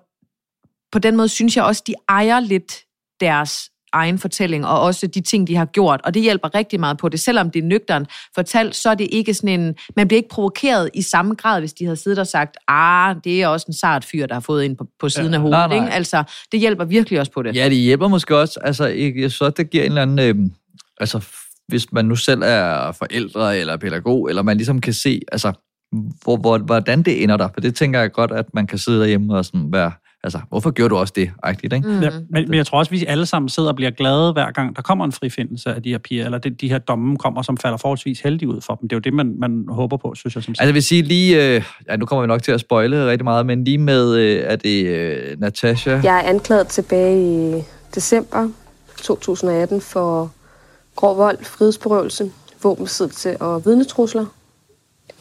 [0.91, 2.73] på den måde synes jeg også, de ejer lidt
[3.19, 6.01] deres egen fortælling, og også de ting, de har gjort.
[6.03, 7.19] Og det hjælper rigtig meget på det.
[7.19, 9.75] Selvom det er nøgteren fortalt, så er det ikke sådan en...
[9.95, 13.41] Man bliver ikke provokeret i samme grad, hvis de havde siddet og sagt, ah, det
[13.41, 15.57] er også en sart fyr, der har fået ind på, på siden ja, af hovedet.
[15.57, 15.85] Nej, nej.
[15.85, 15.95] Ikke?
[15.95, 17.55] Altså, det hjælper virkelig også på det.
[17.55, 18.59] Ja, det hjælper måske også.
[18.63, 18.85] Altså,
[19.15, 20.19] jeg så det giver en eller anden...
[20.19, 20.49] Øh,
[20.99, 21.25] altså,
[21.67, 25.53] hvis man nu selv er forældre eller pædagog, eller man ligesom kan se, altså,
[26.23, 27.49] hvor, hvor, hvordan det ender der.
[27.53, 29.91] For det tænker jeg godt, at man kan sidde derhjemme og sådan være,
[30.23, 31.31] altså, hvorfor gjorde du også det?
[31.43, 31.87] Agtigt, ikke?
[31.87, 31.99] Mm.
[31.99, 34.51] Ja, men, men jeg tror også, at vi alle sammen sidder og bliver glade hver
[34.51, 37.41] gang, der kommer en frifindelse af de her piger, eller det, de her domme kommer,
[37.41, 38.89] som falder forholdsvis heldigt ud for dem.
[38.89, 40.43] Det er jo det, man, man håber på, synes jeg.
[40.43, 43.05] Som altså, jeg vil sige lige, øh, ja, nu kommer vi nok til at spoile
[43.05, 45.99] rigtig meget, men lige med, øh, er det øh, Natasha?
[46.03, 47.63] Jeg er anklaget tilbage i
[47.95, 48.49] december
[49.03, 50.31] 2018 for
[50.95, 52.31] grov vold, frihedsberøvelse,
[52.63, 54.25] våbenbesiddelse og vidnetrusler.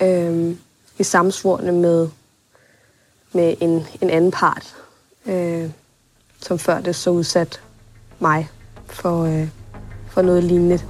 [0.03, 0.59] Øhm,
[0.99, 2.09] i samsvorene med,
[3.33, 4.75] med en, en anden part,
[5.27, 5.71] øh,
[6.41, 7.61] som før det så udsat
[8.21, 8.49] mig
[8.87, 9.49] for, øh,
[10.09, 10.81] for noget lignende.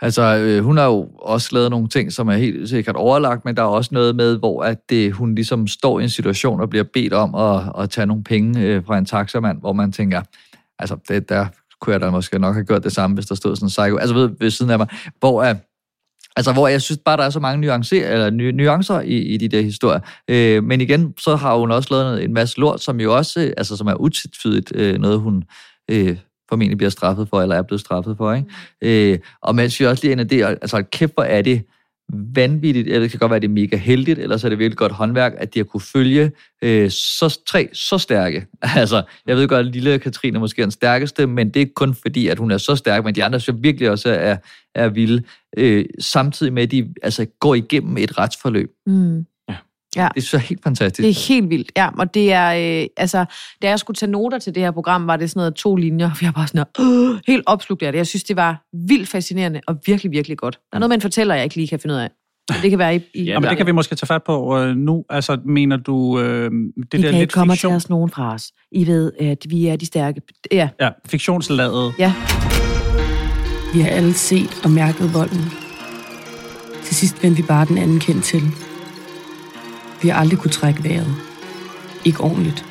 [0.00, 3.56] Altså, øh, hun har jo også lavet nogle ting, som er helt sikkert overlagt, men
[3.56, 6.70] der er også noget med, hvor at det, hun ligesom står i en situation og
[6.70, 10.22] bliver bedt om at, at tage nogle penge øh, fra en taxamand, hvor man tænker,
[10.78, 11.46] altså, det, der
[11.80, 13.96] kunne jeg da måske nok have gjort det samme, hvis der stod sådan en psycho.
[13.96, 14.88] Altså, ved, ved siden af mig,
[15.20, 15.56] hvor at,
[16.36, 19.36] Altså, hvor jeg synes bare, der er så mange nuancer, eller nu, nuancer i, i
[19.36, 20.00] de der historier.
[20.28, 23.76] Øh, men igen, så har hun også lavet en masse lort, som jo også, altså,
[23.76, 25.44] som er utidfydigt øh, noget, hun
[25.90, 26.16] øh,
[26.48, 28.48] formentlig bliver straffet for, eller er blevet straffet for, ikke?
[28.82, 28.88] Mm.
[28.88, 31.62] Øh, og mens vi også lige er det, altså, kæft, hvor er det
[32.12, 34.58] vanvittigt, eller det kan godt være, at det er mega heldigt, eller så er det
[34.58, 38.46] virkelig godt håndværk, at de har kunne følge øh, så, tre så stærke.
[38.76, 41.94] Altså, jeg ved godt, at lille Katrine er måske den stærkeste, men det er kun
[41.94, 44.36] fordi, at hun er så stærk, men de andre synes virkelig også er,
[44.74, 45.22] er vilde,
[45.56, 48.70] øh, samtidig med, at de altså, går igennem et retsforløb.
[48.86, 49.26] Mm.
[49.96, 50.08] Ja.
[50.14, 51.04] Det er helt fantastisk.
[51.04, 51.88] Det er helt vildt, ja.
[51.98, 53.24] Og det er, øh, altså,
[53.62, 56.10] da jeg skulle tage noter til det her program, var det sådan noget to linjer,
[56.10, 57.96] og jeg var sådan noget, øh, helt opslugt af det.
[57.96, 60.58] Jeg synes, det var vildt fascinerende og virkelig, virkelig godt.
[60.70, 62.10] Der er noget en fortæller, jeg ikke lige kan finde ud af.
[62.50, 63.00] Men det kan være i...
[63.14, 65.04] i Ja, men det kan vi måske tage fat på øh, nu.
[65.10, 67.70] Altså, mener du øh, det I der kan lidt ikke komme fiktion?
[67.70, 68.52] til os nogen fra os.
[68.72, 70.20] I ved, at vi er de stærke.
[70.52, 70.68] Ja.
[70.80, 71.94] Ja, fiktionsladet.
[71.98, 72.12] Ja.
[73.74, 75.44] Vi har alle set og mærket volden.
[76.84, 78.42] Til sidst vendte vi bare den anden kendt til.
[80.02, 81.14] Vi har aldrig kunne trække vejret.
[82.04, 82.64] Ikke ordentligt.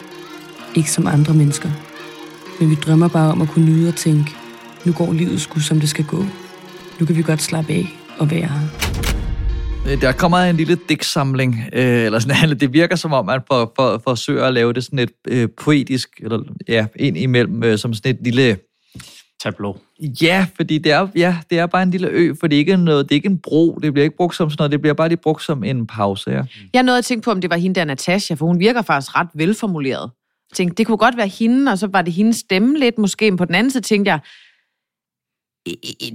[0.75, 1.69] Ikke som andre mennesker.
[2.59, 4.31] Men vi drømmer bare om at kunne nyde og tænke,
[4.85, 6.25] nu går livet sgu som det skal gå.
[6.99, 7.87] Nu kan vi godt slappe af
[8.19, 8.85] og være her.
[9.87, 13.41] Øh, der kommer en lille digtsamling, øh, eller sådan, altså, det virker som om, man
[13.47, 17.77] for, for, forsøger at lave det sådan et øh, poetisk, eller ja, ind imellem, øh,
[17.77, 18.57] som sådan et lille...
[19.43, 19.75] Tableau.
[20.21, 22.77] Ja, fordi det er, ja, det er bare en lille ø, for det er ikke,
[22.77, 24.93] noget, det er ikke en bro, det bliver ikke brugt som sådan noget, det bliver
[24.93, 26.41] bare lige brugt som en pause, ja.
[26.73, 29.15] Jeg nåede at tænke på, om det var hende der Natasha, for hun virker faktisk
[29.17, 30.11] ret velformuleret.
[30.51, 33.31] Jeg tænkte, det kunne godt være hende, og så var det hendes stemme lidt måske,
[33.31, 34.44] men på den anden side tænkte jeg, "I- I-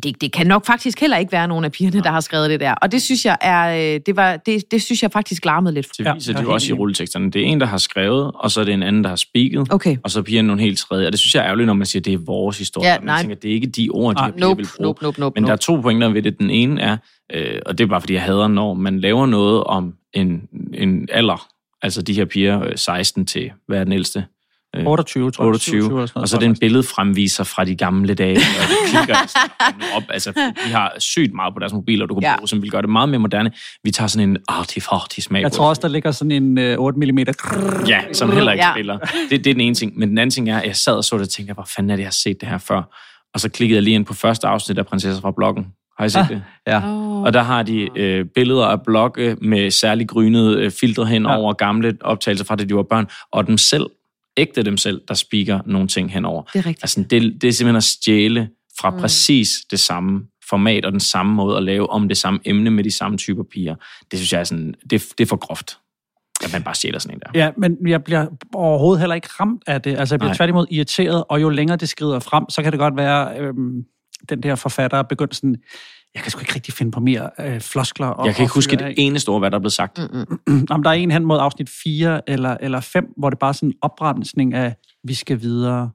[0.02, 2.60] det, det kan nok faktisk heller ikke være nogen af pigerne, der har skrevet det
[2.60, 2.72] der.
[2.74, 5.88] Og det synes jeg er, øh, det, var, det, det synes jeg faktisk larmede lidt.
[5.98, 7.30] Det viser de jo også i rulleteksterne.
[7.30, 9.66] Det er en, der har skrevet, og så er det en anden, der har speaket.
[9.70, 9.96] Okay.
[10.04, 11.06] Og så bliver nogle helt tredje.
[11.06, 12.88] Og det synes jeg er ærgerligt, når man siger, at det er vores historie.
[12.88, 13.20] Ja, Man nej.
[13.20, 14.86] tænker, det er ikke de ord, de Ah, nope, vil bruge.
[14.86, 15.62] nope, nope, nope, Men der er nope.
[15.62, 16.38] to pointer ved det.
[16.38, 16.96] Den ene er,
[17.32, 20.42] øh, og det er bare fordi, jeg hader, når man laver noget om en,
[20.74, 21.46] en alder,
[21.82, 24.24] altså de her piger øh, 16 til, hvad er den ældste?
[24.76, 25.48] Øh, 28, tror jeg.
[25.48, 28.36] 28, 27 eller sådan noget, og så er det en billedfremviser fra de gamle dage,
[28.36, 29.16] og det klikker
[29.96, 30.02] op.
[30.08, 30.32] Altså,
[30.66, 32.36] de har sygt meget på deres mobiler, du kan Ja.
[32.36, 33.52] bruge, som vil gøre det meget mere moderne.
[33.84, 36.98] Vi tager sådan en artifartig smag Jeg tror også, der ligger sådan en øh, 8
[36.98, 37.18] mm.
[37.88, 38.72] Ja, som heller ikke Ja.
[38.74, 38.98] spiller.
[39.30, 39.98] Det, det er den ene ting.
[39.98, 41.90] Men den anden ting er, at jeg sad og så det og tænkte, hvor fanden
[41.90, 42.82] er det, jeg har set det her før?
[43.34, 45.66] Og så klikkede jeg lige ind på første afsnit af Prinsesser fra Bloggen.
[45.98, 46.42] Har I set Ah, det?
[46.66, 46.82] ja.
[47.24, 51.36] Og der har de øh, billeder af blogge med særlig grynede øh, filtre hen Ja.
[51.36, 53.06] over gamle optagelser fra, da de var børn.
[53.32, 53.86] Og dem selv,
[54.40, 56.42] ægte dem selv, der speaker nogle ting henover.
[56.42, 56.84] Det er rigtigt.
[56.84, 58.48] Altså, det, det er simpelthen at stjæle
[58.80, 59.00] fra mm.
[59.00, 62.84] præcis det samme format og den samme måde at lave om det samme emne med
[62.84, 63.74] de samme typer piger.
[64.10, 65.78] Det synes jeg er sådan, det, det er for groft,
[66.44, 67.40] at man bare stjæler sådan en der.
[67.40, 69.98] Ja, men jeg bliver overhovedet heller ikke ramt af det.
[69.98, 70.36] Altså, jeg bliver Nej.
[70.36, 73.84] tværtimod irriteret, og jo længere det skrider frem, så kan det godt være, øhm,
[74.28, 75.56] den der forfatter er begyndt sådan,
[76.14, 78.06] jeg kan sgu ikke rigtig finde på mere øh, floskler.
[78.06, 79.98] Og, Jeg kan ikke huske fyre et eneste ord, hvad der er blevet sagt.
[79.98, 80.66] Mm-mm.
[80.70, 83.52] Jamen, der er en hen mod afsnit 4 eller, eller 5, hvor det bare er
[83.52, 85.90] sådan en oprensning af, vi skal videre,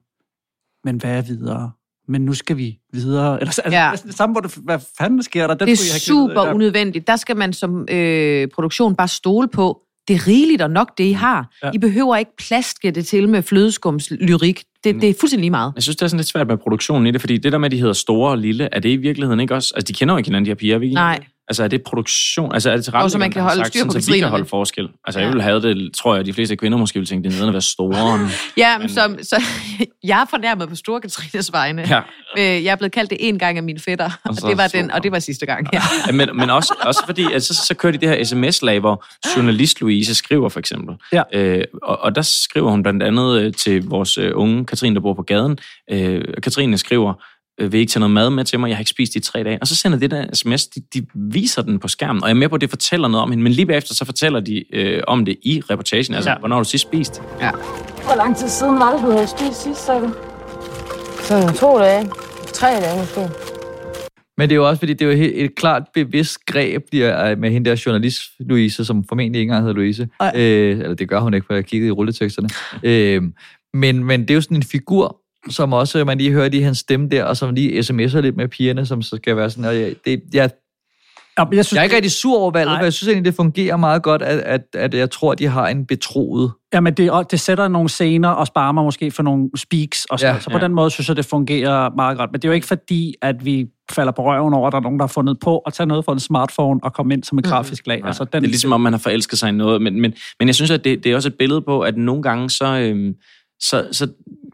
[0.84, 1.70] men hvad er videre?
[2.08, 3.40] Men nu skal vi videre.
[3.40, 3.92] Eller, altså, Ja.
[4.06, 5.54] det samme, hvor det, hvad fanden sker der?
[5.54, 6.54] Den Det er jeg super ja.
[6.54, 7.06] unødvendigt.
[7.06, 11.04] Der skal man som øh, produktion bare stole på, det er rigeligt og nok, det
[11.04, 11.50] I har.
[11.62, 11.70] Ja.
[11.74, 14.64] I behøver ikke plaske det til med flødeskumslyrik.
[14.84, 15.72] Det, det er fuldstændig lige meget.
[15.74, 17.66] Jeg synes, det er sådan lidt svært med produktionen i det, fordi det der med,
[17.66, 19.72] at de hedder store og lille, er det i virkeligheden ikke også...
[19.76, 20.94] Altså, de kender jo ikke hinanden, de her piger, er vi ikke?
[20.94, 21.24] Nej.
[21.48, 22.52] Altså, er det produktion?
[22.54, 24.28] Altså, er det til Jo, så man kan holde styr på sådan, så vi kan
[24.28, 24.88] holde forskel?
[25.04, 27.40] Altså, jeg vil have det, tror jeg, at de fleste kvinder måske vil tænke, det
[27.40, 28.28] er at være store.
[28.56, 29.42] Ja, men som, så,
[30.04, 31.82] jeg er fornærmet på Store Katrines vegne.
[31.88, 32.00] Ja.
[32.38, 34.66] Øh, Jeg er blevet kaldt det en gang af mine fætter, og, så det var
[34.66, 35.68] den, og det var sidste gang.
[35.72, 35.82] Ja.
[36.06, 39.04] Ja, men, men også, også fordi, at så, så kører de det her sms-lag, hvor
[39.36, 40.96] journalist Louise skriver for eksempel.
[41.12, 41.22] Ja.
[41.32, 45.00] Øh, og, og der skriver hun blandt andet øh, til vores øh, unge Katrine, der
[45.00, 45.58] bor på gaden.
[45.90, 47.14] Øh, Katrine skriver,
[47.60, 48.68] øh, vil I ikke tage noget mad med til mig?
[48.68, 49.58] Jeg har ikke spist i tre dage.
[49.60, 52.38] Og så sender det der sms, de, de viser den på skærmen, og jeg er
[52.38, 55.02] med på, at det fortæller noget om hende, men lige bagefter så fortæller de øh,
[55.06, 56.38] om det i reportagen, altså Ja.
[56.38, 57.22] hvornår har du sidst spist.
[57.40, 57.50] Ja.
[58.04, 60.12] Hvor lang tid siden var det, du havde spist sidst, sagde du?
[61.22, 62.10] Sådan to dage.
[62.52, 63.20] Tre dage måske.
[64.38, 67.30] Men det er jo også, fordi det er jo helt- et klart bevidst greb bliver
[67.30, 70.08] øh, med hende der journalist, Louise, som formentlig ikke engang hedder Louise.
[70.36, 72.48] Øh, eller det gør hun ikke, for jeg kiggede i rulleteksterne.
[72.82, 73.22] Øh,
[73.74, 76.78] men, men det er jo sådan en figur, som også man lige hørte i hans
[76.78, 79.76] stemme der, og som lige sms'er lidt med pigerne, som så skal være sådan, og
[79.76, 80.50] jeg, det, jeg,
[81.38, 83.76] jeg, synes, jeg er ikke rigtig sur over valget, for jeg synes egentlig, det fungerer
[83.76, 86.52] meget godt, at, at, at jeg tror, at de har en betroet.
[86.74, 90.34] Jamen, det, det sætter nogle scener og sparer mig måske for nogle speaks og sådan
[90.34, 90.64] Ja, Så på ja.
[90.64, 92.32] den måde synes jeg, det fungerer meget godt.
[92.32, 94.82] Men det er jo ikke fordi, at vi falder på røven over, at der er
[94.82, 97.38] nogen, der har fundet på at tage noget fra en smartphone og komme ind som
[97.38, 98.00] et grafisk lag.
[98.02, 99.82] Ja, Altså, den, det er ligesom, om man har forelsket sig i noget.
[99.82, 102.22] Men, men, men jeg synes, at det, det er også et billede på, at nogle
[102.22, 103.14] gange så, øhm,
[103.60, 104.08] så, så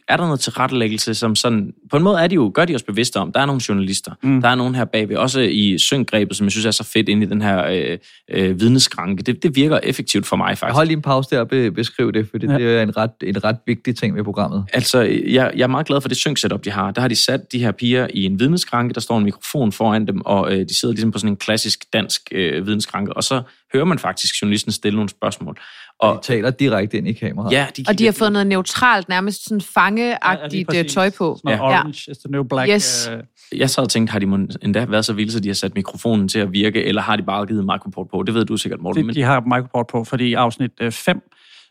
[0.08, 1.72] er der noget tilrettelæggelse, som sådan...
[1.90, 3.32] På en måde er de jo, gør de os bevidste om.
[3.32, 4.12] Der er nogle journalister.
[4.22, 4.40] Mm.
[4.42, 5.16] Der er nogen her bagved.
[5.16, 7.98] Også i syngrebet, som jeg synes er så fedt inde i den her øh,
[8.30, 9.22] øh, vidneskranke.
[9.22, 10.74] Det, det virker effektivt for mig, faktisk.
[10.74, 12.58] Hold lige en pause der og be, beskriv det, for det, Ja.
[12.58, 14.64] det er en ret, en ret vigtig ting ved programmet.
[14.72, 16.90] Altså, jeg, jeg er meget glad for det syngsetup, de har.
[16.90, 20.06] Der har de sat de her piger i en vidneskranke, der står en mikrofon foran
[20.06, 23.42] dem, og øh, de sidder ligesom på sådan en klassisk dansk øh, vidneskranke, og så
[23.74, 25.58] hører man faktisk journalisten stille nogle spørgsmål.
[25.98, 27.52] Og de taler direkte ind i kameraet.
[27.52, 31.38] Ja, de Og de har fået noget neutralt, nærmest sådan fangeagtigt ja, tøj på.
[31.44, 32.70] Sådan noget orange is the new black.
[32.70, 33.10] Yes.
[33.12, 34.26] øh, Jeg sad og tænkte, har de
[34.62, 37.22] endda været så vilde, så de har sat mikrofonen til at virke, eller har de
[37.22, 38.22] bare givet microport på?
[38.22, 39.06] Det ved du sikkert, Morten.
[39.08, 41.22] Det, de har microport på, fordi i afsnit 5,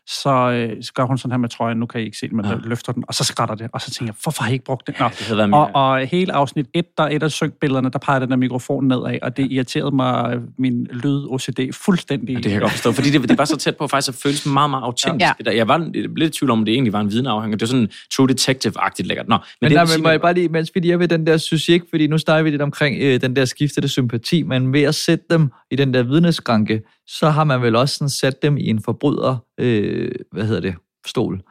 [0.06, 2.32] så, øh, så gør hun sådan her med trøjen, nu kan I ikke se det,
[2.32, 2.54] men ja.
[2.64, 4.86] løfter den, og så skrætter det, og så tænker jeg, hvorfor har I ikke brugt
[4.86, 5.00] det?
[5.00, 5.08] Nå.
[5.08, 5.66] Det været mere.
[5.66, 8.88] Og, og hele afsnit 1, der er et af synkbillederne, der peger den der mikrofon
[8.88, 12.36] nedad, og det irriterede mig øh, min lyd-OCD fuldstændig.
[12.36, 14.46] Det kan jeg godt forstå, fordi det, det var så tæt på faktisk at føles
[14.46, 15.22] meget, meget autentisk.
[15.22, 15.32] Ja.
[15.38, 15.50] Ja.
[15.50, 15.56] Der.
[15.56, 15.78] Jeg var
[16.16, 17.58] lidt i tvivl om, om det egentlig var en vidneafhænger.
[17.58, 19.28] Det var sådan True Detective-agtigt lækkert.
[19.28, 21.08] Nå, Men, men, det, nej, men må jeg bare lige, mens vi lige er ved
[21.08, 23.88] den der, synes jeg ikke, fordi nu snakker vi lidt omkring øh, den der skiftede
[23.88, 27.96] sympati, men ved at sætte dem i den der vidneskranke, så har man vel også
[27.96, 30.74] sådan sat dem i en forbryder, øh, hvad hedder det,
[31.06, 31.42] stol.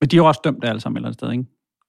[0.00, 1.44] Men de er jo også dømt alle sammen et eller andet sted, ikke?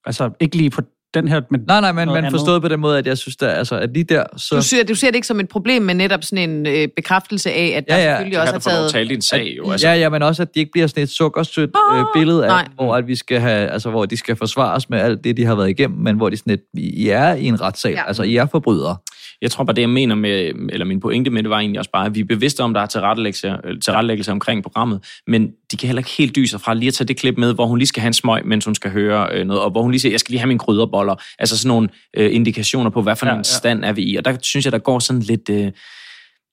[0.06, 0.82] Altså, ikke lige på
[1.14, 1.62] den her, men...
[1.68, 2.32] Nej, nej, men, men andet.
[2.32, 4.56] forstået på den måde, at jeg synes, der, altså, at lige der, så...
[4.56, 7.52] Du ser, du ser det ikke som et problem, men netop sådan en øh, bekræftelse
[7.52, 8.10] af, at der Ja, ja.
[8.10, 8.86] selvfølgelig så også er lov taget...
[8.86, 9.72] at tale din sag, jo.
[9.72, 9.88] Altså.
[9.88, 12.68] Ja, ja, men også, at de ikke bliver sådan et sukkersødt øh, billede af, nej.
[12.76, 15.56] hvor at vi skal have, altså, hvor de skal forsvares med alt det, de har
[15.56, 18.00] været igennem, men hvor de sådan et, I er i en retssal, Ja.
[18.00, 18.08] ja.
[18.08, 18.98] altså I er forbrydere.
[19.42, 21.92] Jeg tror bare, det jeg mener med, eller min pointe med det var egentlig også
[21.92, 25.78] bare, at vi er bevidste om, der er tilrettelæggelse, øh, tilrettelæggelse omkring programmet, men de
[25.78, 27.88] kan heller ikke helt dyse fra lige at tage det klip med, hvor hun lige
[27.88, 30.14] skal have en smøg, mens hun skal høre øh, noget, og hvor hun lige siger,
[30.14, 31.16] jeg skal lige have mine krydderboller.
[31.40, 33.44] Altså sådan nogle øh, indikationer på, hvad for Ja, en ja.
[33.44, 34.16] stand er vi i.
[34.16, 35.50] Og der synes jeg, der går sådan lidt...
[35.50, 35.72] Øh,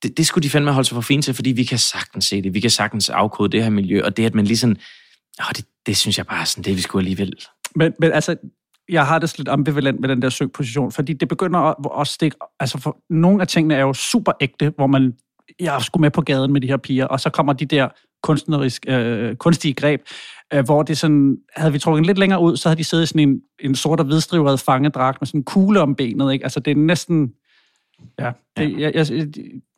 [0.02, 2.42] det, det skulle de fandme holde sig for fint til, fordi vi kan sagtens se
[2.42, 2.54] det.
[2.54, 4.76] Vi kan sagtens afkode det her miljø, og det, at man lige sådan...
[5.40, 7.32] Åh, det, det synes jeg bare er sådan, det vi skulle alligevel...
[7.76, 8.36] Men, men altså,
[8.88, 12.36] jeg har det lidt ambivalent med den der søgposition, fordi det begynder at, at stikke...
[12.60, 15.12] Altså, for nogle af tingene er jo super ægte, hvor man...
[15.60, 17.88] Jeg er sgu med på gaden med de her piger, og så kommer de der
[18.22, 20.00] kunstnerisk, øh, kunstige greb,
[20.54, 21.36] øh, hvor det sådan...
[21.56, 24.00] Havde vi trukket lidt længere ud, så havde de siddet i sådan en, en sort
[24.00, 26.44] og hvidstrivret fangedragt med sådan en kugle om benet, ikke?
[26.44, 27.32] Altså, det er næsten...
[28.18, 29.26] Ja, det, jeg, jeg,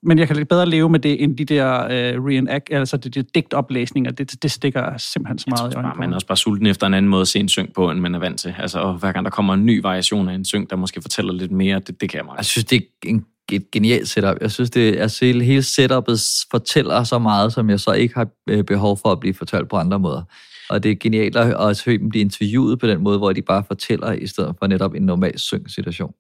[0.03, 3.09] men jeg kan lidt bedre leve med det, end de der øh, reenact, altså de,
[3.09, 4.11] de digtoplæsninger.
[4.11, 6.67] Det, det stikker simpelthen så meget i Bare, øjnene på man er også bare sulten
[6.67, 8.55] efter en anden måde at se en syng på, end man er vant til.
[8.59, 11.33] Altså, og hver gang der kommer en ny variation af en syng, der måske fortæller
[11.33, 12.37] lidt mere, det, det kan jeg meget.
[12.37, 14.37] Jeg synes, det er en, et genialt setup.
[14.41, 16.21] Jeg synes, det altså, hele, hele setupet
[16.51, 19.77] fortæller så meget, som jeg så ikke har øh, behov for at blive fortalt på
[19.77, 20.23] andre måder.
[20.71, 23.43] Og det er genialt at, at høre dem blive interviewet på den måde, hvor de
[23.43, 26.13] bare fortæller, i stedet for netop en normal syngsituation.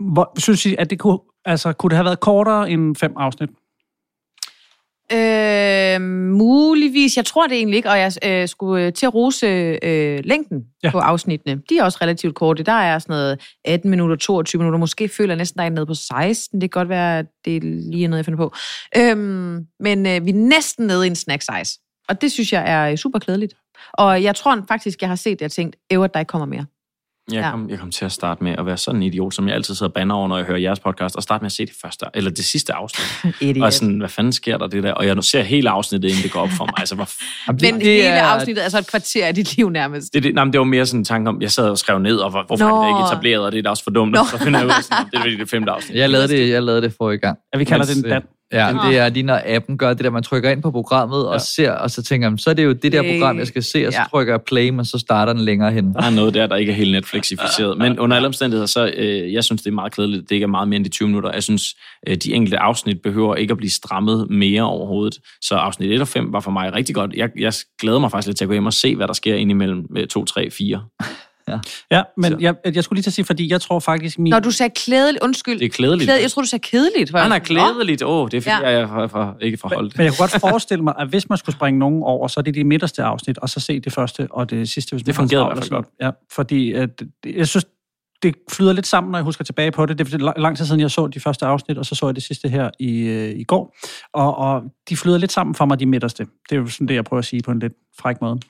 [0.00, 3.50] Hvor, synes I, at det kunne, altså, kunne det have været kortere end fem afsnit?
[5.14, 6.00] Øh,
[6.30, 7.16] muligvis.
[7.16, 9.46] Jeg tror det egentlig ikke, og jeg øh, skulle øh, til at rose
[9.82, 10.90] øh, længden Ja.
[10.90, 11.62] på afsnittene.
[11.70, 12.62] De er også relativt korte.
[12.62, 14.78] Der er sådan noget 18 minutter, 22 minutter.
[14.78, 16.60] Måske føler jeg næsten, der er nede på 16.
[16.60, 18.54] Det kan godt være, at det er lige noget, jeg finder på.
[18.96, 21.78] Øhm, men øh, vi er næsten nede i en snack size.
[22.08, 23.54] Og det synes jeg er øh, super klædeligt.
[23.92, 26.46] Og jeg tror faktisk, jeg har set det og tænkt, æv, at der ikke kommer
[26.46, 26.64] mere.
[27.32, 27.50] Jeg Ja.
[27.50, 29.74] kom, jeg kom til at starte med at være sådan en idiot, som jeg altid
[29.74, 31.74] sidder og banner over, når jeg hører jeres podcast, og starte med at se det
[31.82, 33.34] første, eller det sidste afsnit.
[33.40, 33.64] Idiot.
[33.64, 34.92] og sådan, hvad fanden sker der det der?
[34.92, 36.74] Og jeg ser hele afsnittet, inden det går op for mig.
[36.78, 37.08] Altså, hvor
[37.72, 40.14] Men hele afsnittet, altså et kvarter af dit liv nærmest.
[40.14, 41.98] det, det, nej, men det var mere sådan en tanke om, jeg sad og skrev
[41.98, 44.12] ned, og hvor, hvorfor er det ikke etableret, og det er da også for dumt.
[44.12, 44.24] Nå.
[44.30, 45.96] Så finder jeg ud af, sådan, det er det femte afsnit.
[45.98, 47.38] Jeg lavede det, jeg lavede det forrige gang.
[47.54, 48.22] Ja, vi kalder Mens, det en dan.
[48.52, 51.40] Ja, det er lige når appen gør det der, man trykker ind på programmet og
[51.40, 53.86] ser, og så tænker man, så er det jo det der program, jeg skal se,
[53.86, 54.04] og så Ja.
[54.10, 55.94] trykker jeg play, men så starter den længere hen.
[55.94, 57.78] Der er noget der, der ikke er helt Netflixificeret.
[57.78, 60.22] Men under alle omstændigheder, så øh, jeg synes, det er meget kedeligt.
[60.28, 61.32] Det ikke er meget mere end de 20 minutter.
[61.32, 61.74] Jeg synes,
[62.08, 65.18] øh, de enkelte afsnit behøver ikke at blive strammet mere overhovedet.
[65.42, 67.14] Så afsnit 1 og 5 var for mig rigtig godt.
[67.14, 69.34] Jeg, jeg glæder mig faktisk lidt til at gå hjem og se, hvad der sker
[69.34, 70.82] indimellem øh, 2, 3, 4.
[71.90, 72.36] Ja, men Så.
[72.40, 74.18] jeg, jeg skulle lige til at sige, fordi jeg tror faktisk...
[74.18, 75.58] Min, Når du sagde klædeligt, undskyld.
[75.58, 76.06] Det er klædeligt.
[76.08, 77.16] Klæde, jeg tror du sagde kedeligt.
[77.18, 78.02] Han er klædeligt.
[78.02, 78.70] Åh, oh, det er fordi, Ja.
[78.70, 78.78] ja.
[78.88, 79.96] jeg er for, ikke forholdt.
[79.98, 82.42] Men jeg kunne godt forestille mig, at hvis man skulle springe nogen over, så er
[82.42, 84.92] det de midterste afsnit, og så se det første og det sidste.
[84.96, 85.84] Hvis Det fungerede i hvert fald sådan.
[86.00, 86.88] Ja, fordi at,
[87.24, 87.64] det- jeg synes,
[88.22, 89.98] det flyder lidt sammen, når jeg husker tilbage på det.
[89.98, 92.14] Det er lang- lang tid siden, jeg så de første afsnit, og så så jeg
[92.14, 93.76] det sidste her i, øh, i går.
[94.12, 96.26] Og, og de flyder lidt sammen for mig, de midterste.
[96.50, 98.40] Det er jo sådan det, jeg prøver at sige på en lidt fræk måde.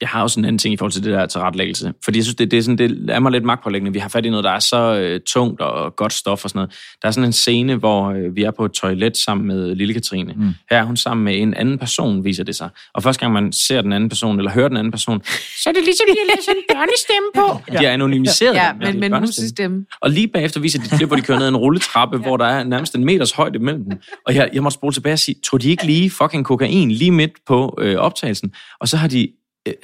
[0.00, 1.92] Jeg har også en anden ting i forhold til det der tilrettelæggelse.
[2.04, 3.92] Fordi jeg synes, det, det, er, sådan, det er mig lidt magtpålæggende.
[3.92, 6.58] Vi har fat i noget, der er så øh, tungt og godt stof og sådan
[6.58, 6.74] noget.
[7.02, 9.94] Der er sådan en scene, hvor øh, vi er på et toilet sammen med Lille
[9.94, 10.32] Katrine.
[10.36, 10.54] Mm.
[10.70, 12.68] Her er hun sammen med en anden person, viser det sig.
[12.94, 15.22] Og første gang man ser den anden person, eller hører den anden person,
[15.62, 17.60] så er det ligesom, de har sådan en børnestemme på.
[17.78, 18.54] De er anonymiseret.
[18.54, 19.84] Ja, dem, men, men musestemme.
[20.00, 22.36] Og lige bagefter viser de et klip, hvor de kører ned ad en rulletrappe, hvor
[22.36, 23.98] der er nærmest en meters højde mellem dem.
[24.26, 27.10] Og jeg, jeg måtte spole tilbage og sige, tog de ikke lige fucking kokain lige
[27.10, 28.52] midt på øh, optagelsen?
[28.80, 29.28] Og så har de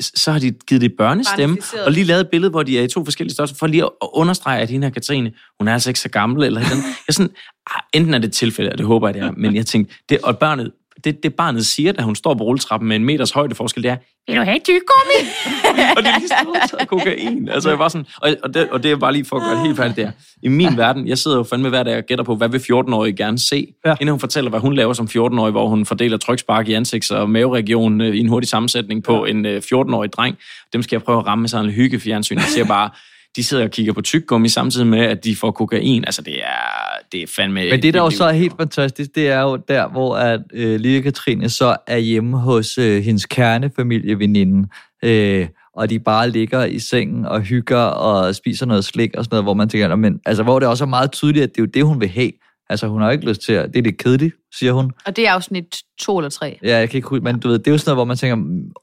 [0.00, 2.88] så har de givet det børnestemme, og lige lavet et billede, hvor de er i
[2.88, 6.00] to forskellige størrelser, for lige at understrege, at hende her Katrine, hun er altså ikke
[6.00, 6.78] så gammel, eller den.
[7.06, 7.30] Jeg sådan,
[7.76, 9.94] ah, enten er det et tilfælde, og det håber jeg, det er, men jeg tænkte,
[10.08, 10.72] det, og barnet,
[11.04, 13.90] det, det barnet siger, da hun står på rulletrappen med en meters højde forskel, det
[13.90, 13.96] er,
[14.26, 15.20] vil du have et tyggegummi?
[15.96, 16.28] og det er lige
[16.70, 17.48] taget kokain.
[17.48, 19.54] Altså, jeg var sådan, og, og, det, og det er bare lige for at gøre
[19.54, 20.10] det helt færdigt der.
[20.42, 23.16] I min verden, jeg sidder jo fandme hver dag og gætter på, hvad vil 14-årige
[23.16, 23.66] gerne se?
[23.86, 23.94] Ja.
[24.00, 27.30] Inden hun fortæller, hvad hun laver som 14-årig, hvor hun fordeler trykspark i ansigts- og
[27.30, 29.30] maveregionen øh, i en hurtig sammensætning på ja.
[29.30, 30.36] en øh, 14-årig dreng.
[30.72, 32.36] Dem skal jeg prøve at ramme med sådan en hyggefjernsyn.
[32.36, 32.90] Jeg siger bare,
[33.36, 36.04] de sidder og kigger på tyggegummi samtidig med, at de får kokain.
[36.04, 37.70] Altså, det er, det er fandme...
[37.70, 40.80] Men det, der jo så er helt fantastisk, det er jo der, hvor at, øh,
[40.80, 44.68] Lille Katrine så er hjemme hos øh, hendes kernefamilieveninde,
[45.04, 49.34] øh, og de bare ligger i sengen og hygger og spiser noget slik og sådan
[49.34, 51.62] noget, hvor man tænker, men, altså, hvor det også er meget tydeligt, at det er
[51.62, 52.30] jo det, hun vil have.
[52.70, 53.68] Altså, hun har jo ikke lyst til at...
[53.72, 54.90] Det er lidt kedeligt, siger hun.
[55.06, 56.58] Og det er afsnit to eller tre.
[56.62, 58.16] Ja, jeg kan ikke huske, men du ved, det er jo sådan noget, hvor man
[58.16, 58.36] tænker,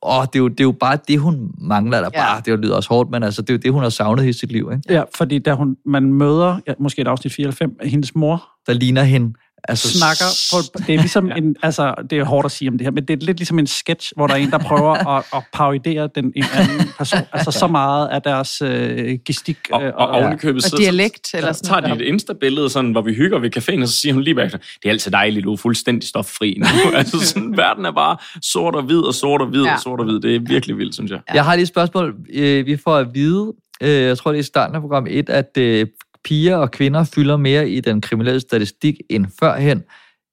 [0.03, 2.19] åh, det er jo, det er jo bare det, hun mangler, der ja.
[2.19, 4.33] bare, det lyder også hårdt, men altså, det er jo det, hun har savnet i
[4.33, 4.93] sit liv, ikke?
[4.93, 8.49] Ja, fordi da hun, man møder, ja, måske et afsnit 4 eller 5, hendes mor,
[8.67, 9.33] Der ligner hende.
[9.63, 12.85] Altså, snakker på, det er ligesom en, altså, det er hårdt at sige om det
[12.85, 15.25] her, men det er lidt ligesom en sketch, hvor der er en, der prøver at,
[15.33, 17.19] at parodere den en anden person.
[17.33, 19.57] Altså så meget af deres øh, gestik.
[19.71, 22.91] Og, og, og ovenikøbet, så, dialekt, så, eller så sådan tager de et Insta-billede, sådan,
[22.91, 25.43] hvor vi hygger ved caféen, og så siger hun lige bagefter, det er altid dejligt,
[25.43, 26.91] du er fuldstændig stoffri nu.
[26.97, 29.73] altså sådan, verden er bare sort og hvid, og sort og hvid, ja.
[29.73, 30.19] og sort og hvid.
[30.19, 31.19] Det er virkelig vildt, synes jeg.
[31.33, 32.15] Jeg har lige et spørgsmål.
[32.33, 35.29] Øh, Vi får at vide, øh, jeg tror det er i starten af program 1,
[35.29, 35.87] at øh,
[36.27, 39.83] piger og kvinder fylder mere i den kriminelle statistik end førhen.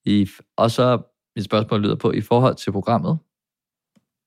[0.05, 0.99] I, og så
[1.37, 3.19] mit spørgsmål lyder på, i forhold til programmet,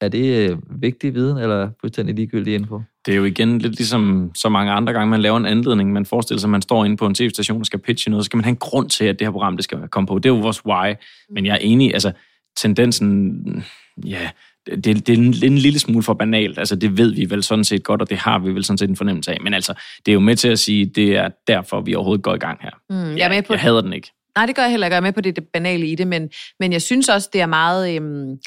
[0.01, 2.81] er det øh, vigtig viden, eller fuldstændig ligegyldig info?
[3.05, 5.93] Det er jo igen lidt ligesom så mange andre gange, man laver en anledning.
[5.93, 8.25] Man forestiller sig, at man står inde på en tv-station og skal pitche noget, så
[8.25, 10.19] skal man have en grund til, at det her program det skal komme på.
[10.19, 10.93] Det er jo vores why.
[11.29, 12.11] Men jeg er enig, altså
[12.57, 13.63] tendensen,
[14.05, 14.29] ja,
[14.75, 16.59] det, det er en, en lille smule for banalt.
[16.59, 18.89] Altså, det ved vi vel sådan set godt, og det har vi vel sådan set
[18.89, 19.37] en fornemmelse af.
[19.41, 19.73] Men altså,
[20.05, 22.59] det er jo med til at sige, det er derfor, vi overhovedet går i gang
[22.61, 22.71] her.
[22.89, 24.11] Mm, jeg er med på Jeg hader den ikke.
[24.35, 24.93] Nej, det gør jeg heller ikke.
[24.93, 27.41] Jeg er med på det, det banale i det, men, men jeg synes også, det
[27.41, 28.37] er meget øhm,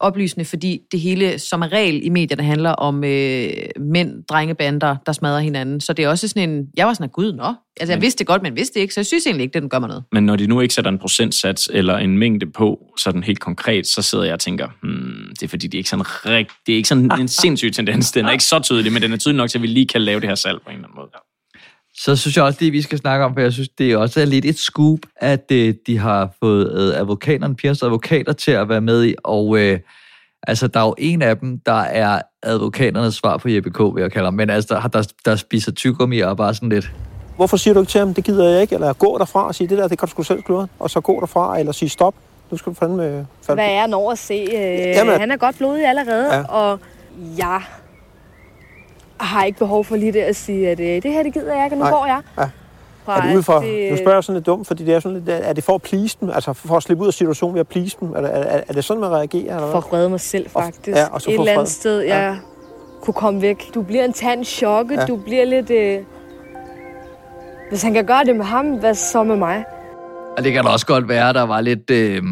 [0.00, 3.48] oplysende, fordi det hele som regel i medierne handler om øh,
[3.80, 5.80] mænd, drengebander, der smadrer hinanden.
[5.80, 6.66] Så det er også sådan en...
[6.76, 7.44] Jeg var sådan, gud, nå.
[7.80, 9.54] Altså, jeg Men- vidste det godt, men vidste det ikke, så jeg synes egentlig ikke,
[9.54, 10.04] det den gør mig noget.
[10.12, 13.86] Men når de nu ikke sætter en procentsats eller en mængde på, sådan helt konkret,
[13.86, 16.72] så sidder jeg og tænker, hmm, det er fordi, det er ikke sådan rigt, det
[16.72, 18.12] er ikke sådan en sindssyg tendens.
[18.12, 20.00] Den er ikke så tydelig, men den er tydelig nok til, at vi lige kan
[20.02, 21.08] lave det her salg på en eller anden måde.
[21.98, 24.24] Så synes jeg også, det vi skal snakke om, for jeg synes, det er også
[24.24, 28.80] lidt et scoop, at øh, de har fået øh, advokaterne, pigers advokater til at være
[28.80, 29.80] med i, og øh,
[30.42, 34.12] altså, der er jo en af dem, der er advokaternes svar på JBK, vil jeg
[34.12, 36.92] kalde ham, men altså, der, der, der spiser tyggegummi og bare sådan lidt,
[37.36, 39.68] Hvorfor siger du ikke til ham, det gider jeg ikke, eller gå derfra og sige,
[39.68, 42.14] det der, det kan du sgu selv klare, og så gå derfra, eller sige stop,
[42.50, 43.26] nu skal du fandme...
[43.42, 43.62] fandme.
[43.62, 44.34] Hvad er han over at se?
[44.34, 45.20] Øh, Jamen.
[45.20, 46.42] han er godt blodig allerede, ja.
[46.42, 46.80] og
[47.38, 47.62] jeg
[49.20, 51.64] har ikke behov for lige det at sige, at øh, det her, det gider jeg
[51.64, 51.92] ikke, og nu Nej.
[51.92, 52.20] går jeg.
[52.38, 52.44] Ja.
[53.04, 55.00] Fra, Er det ude for, det- nu spørger jeg sådan lidt dumt, fordi det er
[55.00, 57.54] sådan lidt, er det for at please dem, altså for at slippe ud af situationen
[57.54, 58.12] ved at please dem?
[58.12, 59.54] Er, det- er, er det sådan, man reagerer?
[59.56, 60.96] Eller For at redde mig selv, faktisk.
[60.98, 62.38] ja, og så Et eller andet sted, jeg
[63.02, 63.74] kunne komme væk.
[63.74, 65.06] Du bliver en tand chokket, Ja.
[65.06, 65.70] du bliver lidt...
[65.70, 65.98] Øh...
[67.68, 69.64] Hvis han kan gøre det med ham, hvad så med mig?
[70.36, 72.22] Og det kan da også godt være, der var lidt, øh,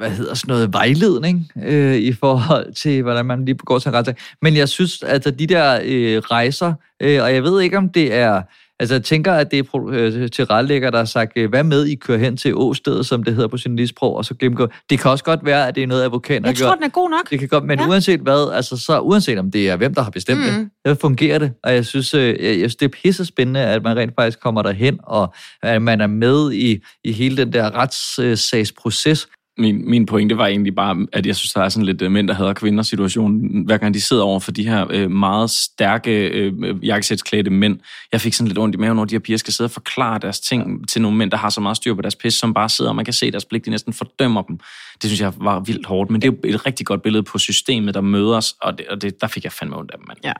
[0.00, 3.94] hvad hedder sådan noget, vejledning øh, i forhold til, hvordan man lige går til en
[3.94, 4.14] retssag.
[4.42, 6.72] Men jeg synes, at de der øh, rejser,
[7.02, 8.42] øh, og jeg ved ikke, om det er...
[8.80, 11.86] Altså, jeg tænker, at det er øh, til retlægger, der har sagt, øh, hvad med,
[11.86, 14.68] I kører hen til Åstedet, som det hedder på journalistsprog, og så gennemgår.
[14.90, 16.76] Det kan også godt være, at det er noget, advokaten har Jeg tror, gjort.
[16.78, 17.30] den er god nok.
[17.30, 17.88] Det kan godt, men Ja.
[17.88, 20.44] uanset hvad, altså så uanset om det er hvem, der har bestemt mm.
[20.46, 21.52] Det, så fungerer det.
[21.64, 24.40] Og jeg synes, øh, jeg, jeg synes, det er pisse spændende, at man rent faktisk
[24.40, 29.28] kommer derhen, og at man er med i, i hele den der retssagsproces.
[29.58, 32.28] Min, min pointe var egentlig bare, at jeg synes, der er sådan lidt øh, mænd,
[32.28, 36.28] der hader kvinder situation, hver gang de sidder over for de her øh, meget stærke
[36.28, 37.78] øh, jakkesætsklædte mænd.
[38.12, 40.18] Jeg fik sådan lidt ondt i maven, når de her piger skal sidde og forklare
[40.18, 42.68] deres ting til nogle mænd, der har så meget styr på deres pis, som bare
[42.68, 44.58] sidder, og man kan se deres blik, de næsten fordømmer dem.
[45.02, 47.38] Det synes jeg var vildt hårdt, men det er jo et rigtig godt billede på
[47.38, 50.08] systemet, der møder os, og, det, og det, der fik jeg fandme ondt af dem,
[50.08, 50.18] mand.
[50.24, 50.32] Ja.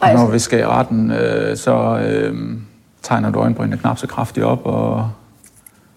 [0.00, 2.58] Og når vi skal i retten, øh, så øh,
[3.02, 5.10] tegner du øjenbrynene knap så kraftigt op og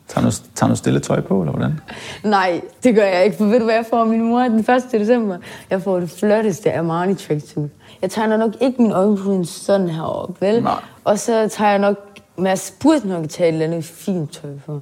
[0.08, 1.80] tager noget, tager noget stille tøj på, eller hvordan?
[2.24, 4.68] Nej, det gør jeg ikke, for ved du hvad jeg får min mor den 1.
[4.92, 5.38] december?
[5.70, 7.72] Jeg får det flotteste Armani tracksuit.
[8.02, 10.64] Jeg tegner nok ikke min øjenbryn sådan her op, vel?
[10.64, 10.74] Nej.
[11.04, 11.98] Og så tager jeg nok,
[12.38, 14.82] men jeg burde nok tage et eller andet fint tøj på.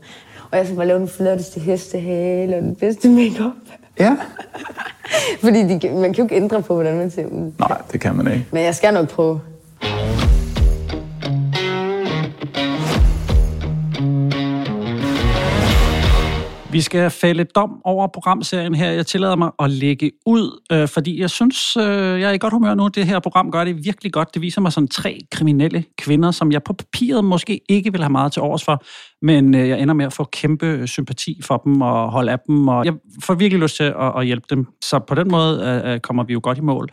[0.52, 3.52] Og jeg skal bare lave den flotteste hestehale og den bedste makeup.
[4.00, 4.18] Ja.
[5.44, 7.52] Fordi de, man kan jo ikke ændre på, hvordan man ser ud.
[7.60, 8.46] Nej, det kan man ikke.
[8.52, 9.42] Men jeg skal nok prøve.
[16.76, 18.92] Vi skal fælde dom over programserien her.
[18.92, 21.84] Jeg tillader mig at lægge ud, øh, fordi jeg synes, øh,
[22.22, 22.88] jeg er i godt humør nu.
[22.88, 24.34] Det her program gør det virkelig godt.
[24.34, 28.12] Det viser mig sådan tre kriminelle kvinder, som jeg på papiret måske ikke vil have
[28.12, 28.84] meget til overs for,
[29.22, 32.68] men øh, jeg ender med at få kæmpe sympati for dem og holde af dem,
[32.68, 34.66] og jeg får virkelig lyst til at, at hjælpe dem.
[34.82, 36.90] Så på den måde øh, øh kommer vi jo godt i mål.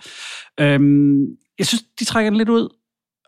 [0.61, 1.21] Øhm,
[1.59, 2.69] jeg synes, de trækker den lidt ud,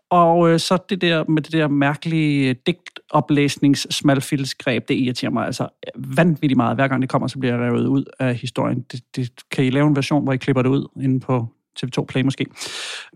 [0.09, 5.67] og øh, så det der med det der mærkelige øh, digtoplæsnings-smalfilsgreb, det irriterer mig altså
[5.95, 6.77] vanvittigt meget.
[6.77, 8.85] Hver gang det kommer, så bliver jeg revet ud af historien.
[8.91, 11.47] Det, det, kan I lave en version, hvor I klipper det ud inde på
[11.79, 12.45] TV2 Play måske.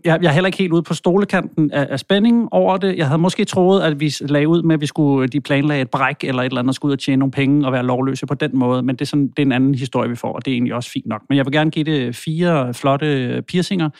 [0.04, 2.96] Jeg, jeg er heller ikke helt ude på stolekanten af, af spændingen over det.
[2.96, 5.82] Jeg havde måske troet, at vi lagde ud med, at vi skulle, øh, de planlagde
[5.82, 8.26] et bræk eller et eller andet, skulle ud og tjene nogle penge og være lovløse
[8.26, 10.44] på den måde, men det er, sådan, det er en anden historie, vi får, og
[10.44, 11.22] det er egentlig også fint nok.
[11.28, 13.90] Men jeg vil gerne give det fire flotte øh, piercinger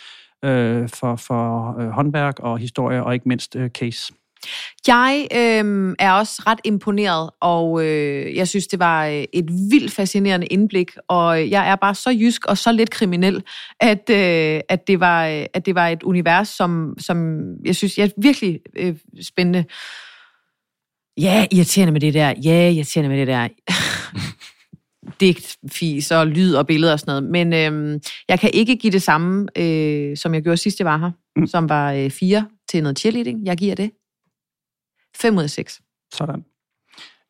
[0.45, 4.13] øh, for, for øh, håndværk og historie, og ikke mindst øh, case.
[4.87, 9.93] Jeg øh, er også ret imponeret, og øh, jeg synes, det var øh, et vildt
[9.93, 13.43] fascinerende indblik, og øh, jeg er bare så jysk og så lidt kriminel,
[13.81, 17.99] at, øh, at, det, var, øh, at det var et univers, som, som jeg synes
[17.99, 19.65] er virkelig øh, spændende.
[21.17, 22.35] Ja, irriterende med det der.
[22.45, 23.49] Ja, irriterende med det der
[25.21, 27.31] digt, fis og lyd og billeder og sådan noget.
[27.31, 30.99] Men øh, jeg kan ikke give det samme, øh, som jeg gjorde sidst, jeg var
[30.99, 31.47] her, mm.
[31.47, 33.47] som var øh, fire til noget cheerleading.
[33.47, 33.91] Jeg giver det
[35.17, 35.81] 5 ud af 6.
[36.15, 36.45] Sådan.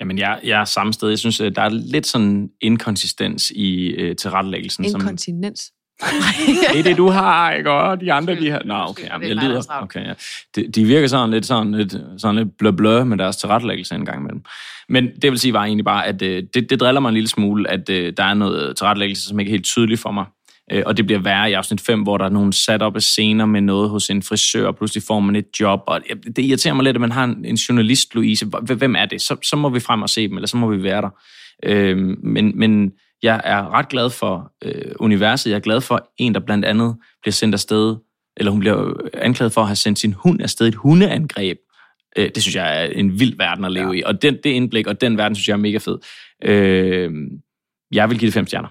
[0.00, 1.08] Jamen, jeg, jeg er samme sted.
[1.08, 4.84] Jeg synes, øh, der er lidt sådan inkonsistens i øh, tilrettelæggelsen.
[4.84, 5.60] Inkontinens?
[5.60, 5.74] Som...
[6.72, 7.70] det er det, du har, ikke?
[7.70, 8.62] Og de andre, de har...
[8.64, 9.62] Nå, okay, jamen, jeg lider.
[9.82, 10.12] Okay, ja.
[10.56, 14.04] de, de virker sådan lidt, sådan lidt, sådan lidt blø, blø med deres tilrettelæggelse en
[14.04, 14.42] gang imellem.
[14.88, 17.28] Men det vil sige var egentlig bare, at øh, det, det driller mig en lille
[17.28, 20.24] smule, at øh, der er noget tilrettelæggelse, som ikke er helt tydeligt for mig.
[20.72, 23.02] Øh, og det bliver værre i afsnit 5, hvor der er nogle sat op af
[23.02, 25.80] scener med noget hos en frisør, og pludselig får man et job.
[25.86, 26.00] Og
[26.36, 28.46] det irriterer mig lidt, at man har en journalist, Louise.
[28.62, 29.22] Hvem er det?
[29.22, 31.10] Så, så må vi frem og se dem, eller så må vi være der.
[31.64, 32.92] Øh, men, men
[33.22, 35.50] jeg er ret glad for øh, universet.
[35.50, 37.96] Jeg er glad for en, der blandt andet bliver sendt afsted,
[38.36, 41.58] eller hun bliver anklaget for at have sendt sin hund afsted et hundeangreb.
[42.16, 43.98] Øh, det synes jeg er en vild verden at leve ja.
[43.98, 44.02] i.
[44.02, 45.98] Og den, det indblik og den verden, synes jeg er mega fed.
[46.44, 47.12] Øh,
[47.92, 48.68] jeg vil give det fem stjerner.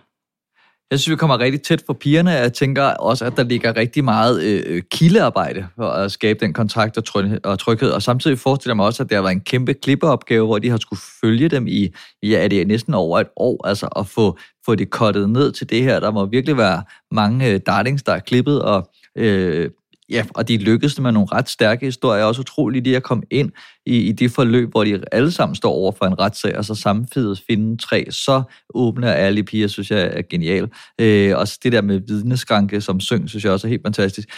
[0.92, 2.32] Jeg synes, vi kommer rigtig tæt på pigerne.
[2.32, 6.54] Jeg tænker også, at der ligger rigtig meget øh, øh kildearbejde for at skabe den
[6.54, 7.92] kontakt og, tryg- og tryghed.
[7.92, 10.70] Og samtidig forestiller jeg mig også, at det har været en kæmpe klippeopgave, hvor de
[10.70, 14.38] har skulle følge dem i, ja, er det næsten over et år, altså at få,
[14.66, 16.00] få det kottet ned til det her.
[16.00, 19.70] Der må virkelig være mange øh, darlings, der er klippet, og øh,
[20.10, 22.24] ja, og de lykkedes med nogle ret stærke historier.
[22.24, 23.52] Også utroligt lige at komme ind
[23.86, 26.76] i, i det forløb, hvor de alle sammen står over for en retssag, og så
[26.76, 28.42] samtidig finde tre så
[28.74, 30.70] åbne og ærlige piger, synes jeg er genial.
[31.02, 34.30] Øh, og det der med vidneskranke som syng, synes jeg også er helt fantastisk.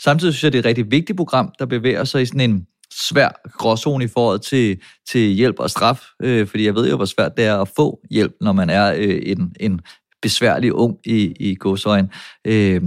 [0.00, 2.66] Samtidig synes jeg, det er et rigtig vigtigt program, der bevæger sig i sådan en
[3.08, 3.28] svær
[3.58, 7.36] gråzone i forhold til, til hjælp og straf, øh, fordi jeg ved jo, hvor svært
[7.36, 9.80] det er at få hjælp, når man er øh, en, en
[10.22, 12.10] besværlig ung i, i godsøjen.
[12.46, 12.82] Øh,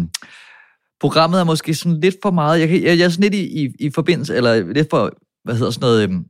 [1.04, 3.70] programmet er måske sådan lidt for meget, jeg, jeg, jeg er sådan lidt i, i,
[3.80, 5.12] i forbindelse, eller lidt for,
[5.44, 6.26] hvad hedder sådan noget, øhm,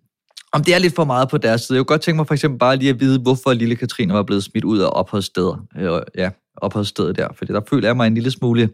[0.53, 1.75] om det er lidt for meget på deres side.
[1.75, 4.23] Jeg kunne godt tænke mig for eksempel bare lige at vide, hvorfor lille Katrine var
[4.23, 5.59] blevet smidt ud af opholdsstedet.
[5.77, 8.69] Øh, ja, opholdsstedet der, for der føler jeg mig en lille smule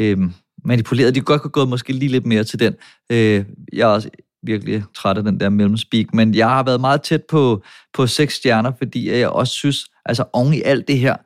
[0.00, 0.18] øh,
[0.64, 1.14] manipuleret.
[1.14, 2.74] De kunne godt kunne gået måske lige lidt mere til den.
[3.12, 4.08] Øh, jeg er også
[4.42, 7.62] virkelig træt af den der mellemspeak, men jeg har været meget tæt på,
[7.94, 11.16] på seks stjerner, fordi jeg også synes, altså oven i alt det her,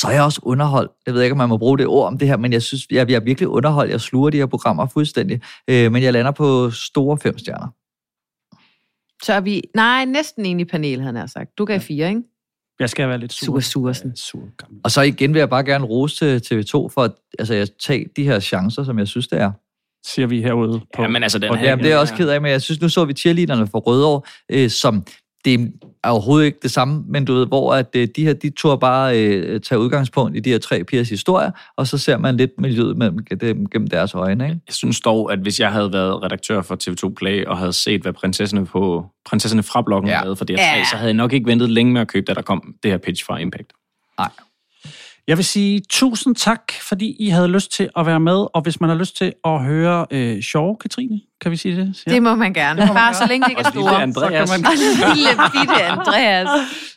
[0.00, 0.92] så er jeg også underholdt.
[1.06, 2.86] Jeg ved ikke, om man må bruge det ord om det her, men jeg synes,
[2.90, 3.92] jeg, jeg er virkelig underholdt.
[3.92, 5.40] Jeg sluger de her programmer fuldstændig.
[5.68, 7.68] Øh, men jeg lander på store fem stjerner.
[9.22, 9.62] Så er vi...
[9.74, 11.58] Nej, næsten enig i panel, han har sagt.
[11.58, 12.22] Du gav fire, ikke?
[12.80, 13.60] Jeg skal være lidt sur.
[13.60, 14.48] Sur, sur, sur.
[14.84, 18.06] Og så igen vil jeg bare gerne rose til TV2 for at altså, jeg tage
[18.16, 19.52] de her chancer, som jeg synes, det er
[20.06, 20.80] siger vi herude.
[20.96, 22.62] På, ja, men altså, den her, jamen, det er jeg også ked af, men jeg
[22.62, 25.04] synes, nu så vi cheerleaderne for Rødovre, øh, som
[25.44, 25.72] det
[26.04, 28.80] er overhovedet ikke det samme, men du ved, hvor at øh, de her, de tog
[28.80, 32.50] bare øh, tage udgangspunkt i de her tre pigers historie, og så ser man lidt
[32.58, 34.44] miljøet mellem dem gennem deres øjne.
[34.44, 34.60] Ikke?
[34.66, 38.02] Jeg synes dog, at hvis jeg havde været redaktør for TV2 Play, og havde set,
[38.02, 40.18] hvad prinsesserne, på, prinsesserne fra bloggen ja.
[40.18, 40.84] havde for det her ja.
[40.84, 42.98] så havde jeg nok ikke ventet længe med at købe, da der kom det her
[42.98, 43.72] pitch fra Impact.
[44.18, 44.30] Nej.
[45.28, 48.80] Jeg vil sige tusind tak, fordi I havde lyst til at være med, og hvis
[48.80, 52.02] man har lyst til at høre øh, sjove, Katrine, kan vi sige det?
[52.06, 52.12] Ja.
[52.12, 52.80] Det må man gerne.
[52.80, 54.02] Det må Bare man så længe det ikke er store.
[54.02, 54.48] Andreas.
[54.48, 54.76] Så kan man...
[55.14, 56.48] lille bitte Andreas.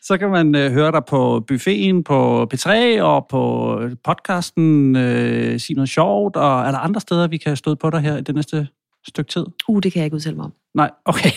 [0.02, 5.76] Så kan man øh, høre dig på buffeten på P3 og på podcasten øh, Sig
[5.76, 8.36] noget sjovt, og er der andre steder, vi kan stå på dig her i det
[8.36, 8.68] næste
[9.08, 9.46] stykke tid?
[9.68, 10.54] Uh, det kan jeg ikke udtale mig om.
[10.76, 11.32] Nej, okay.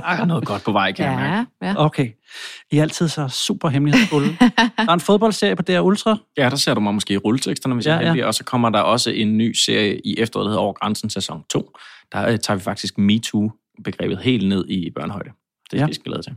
[0.00, 1.74] Der er noget godt på vej, kan ja, jeg ja.
[1.76, 2.10] Okay.
[2.70, 4.36] I er altid så super hemmelighedsfulde.
[4.40, 6.16] der er en fodboldserie på DR Ultra.
[6.36, 8.20] Ja, der ser du mig måske i rulleteksterne, hvis ja, jeg er heldig.
[8.20, 8.26] Ja.
[8.26, 11.44] Og så kommer der også en ny serie i efteråret, der hedder Over Grænsen sæson
[11.50, 11.70] 2.
[12.12, 15.30] Der øh, tager vi faktisk MeToo-begrebet helt ned i børnehøjde.
[15.70, 15.86] Det skal ja.
[15.86, 16.34] vi skal til.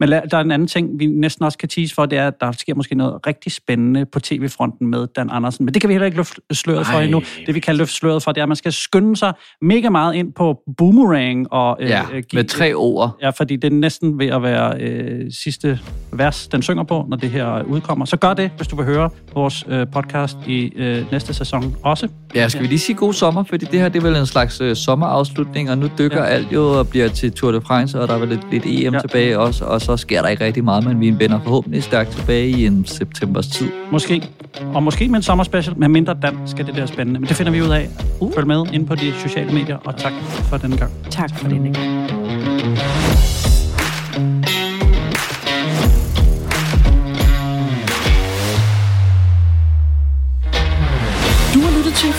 [0.00, 2.34] Men der er en anden ting, vi næsten også kan tease for, det er, at
[2.40, 5.64] der sker måske noget rigtig spændende på tv-fronten med Dan Andersen.
[5.64, 7.22] Men det kan vi heller ikke løfte sløret for endnu.
[7.46, 9.32] Det vi kan løfte sløret for, det er, at man skal skynde sig
[9.62, 11.52] mega meget ind på Boomerang.
[11.52, 13.16] Og, øh, ja, øh, give, med tre ord.
[13.22, 15.78] Ja, fordi det er næsten ved at være øh, sidste
[16.12, 18.04] vers, den synger på, når det her udkommer.
[18.04, 22.08] Så gør det, hvis du vil høre vores øh, podcast i øh, næste sæson også.
[22.34, 24.60] Ja, skal vi lige sige god sommer, fordi det her det er vel en slags
[24.60, 26.24] øh, sommerafslutning, og nu dykker ja.
[26.24, 28.94] alt jo og bliver til Tour de France, og der er vel lidt, lidt EM
[28.94, 29.00] ja.
[29.00, 32.48] tilbage også, og så sker der ikke rigtig meget, men vi vender forhåbentlig stærkt tilbage
[32.48, 33.68] i en septembers tid.
[33.92, 34.28] Måske.
[34.74, 37.20] Og måske med en sommerspecial, med mindre Dan skal det der spændende.
[37.20, 37.88] Men det finder vi ud af.
[38.20, 38.32] Uh.
[38.34, 40.92] Følg med ind på de sociale medier, og tak for denne gang.
[41.10, 42.19] Tak for denne gang.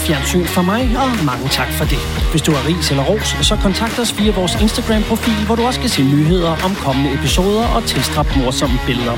[0.05, 2.01] Fjernsyn for mig, og mange tak for det.
[2.31, 5.79] Hvis du har ris eller ros, så kontakt os via vores Instagram-profil, hvor du også
[5.79, 9.15] kan se nyheder om kommende episoder og tilstrap morsomme billeder.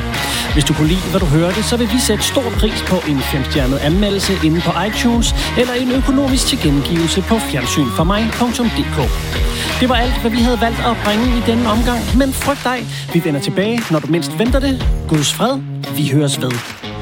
[0.54, 3.20] Hvis du kunne lide, hvad du hørte, så vil vi sætte stor pris på en
[3.20, 5.28] femstjernet anmeldelse inde på iTunes,
[5.58, 8.98] eller en økonomisk tilkendegivelse på fjernsynformig.dk.
[9.80, 12.78] Det var alt, hvad vi havde valgt at bringe i denne omgang, men frygt dig,
[13.14, 14.74] vi vender tilbage, når du mindst venter det.
[15.08, 15.60] Guds fred,
[15.98, 16.93] vi høres ved.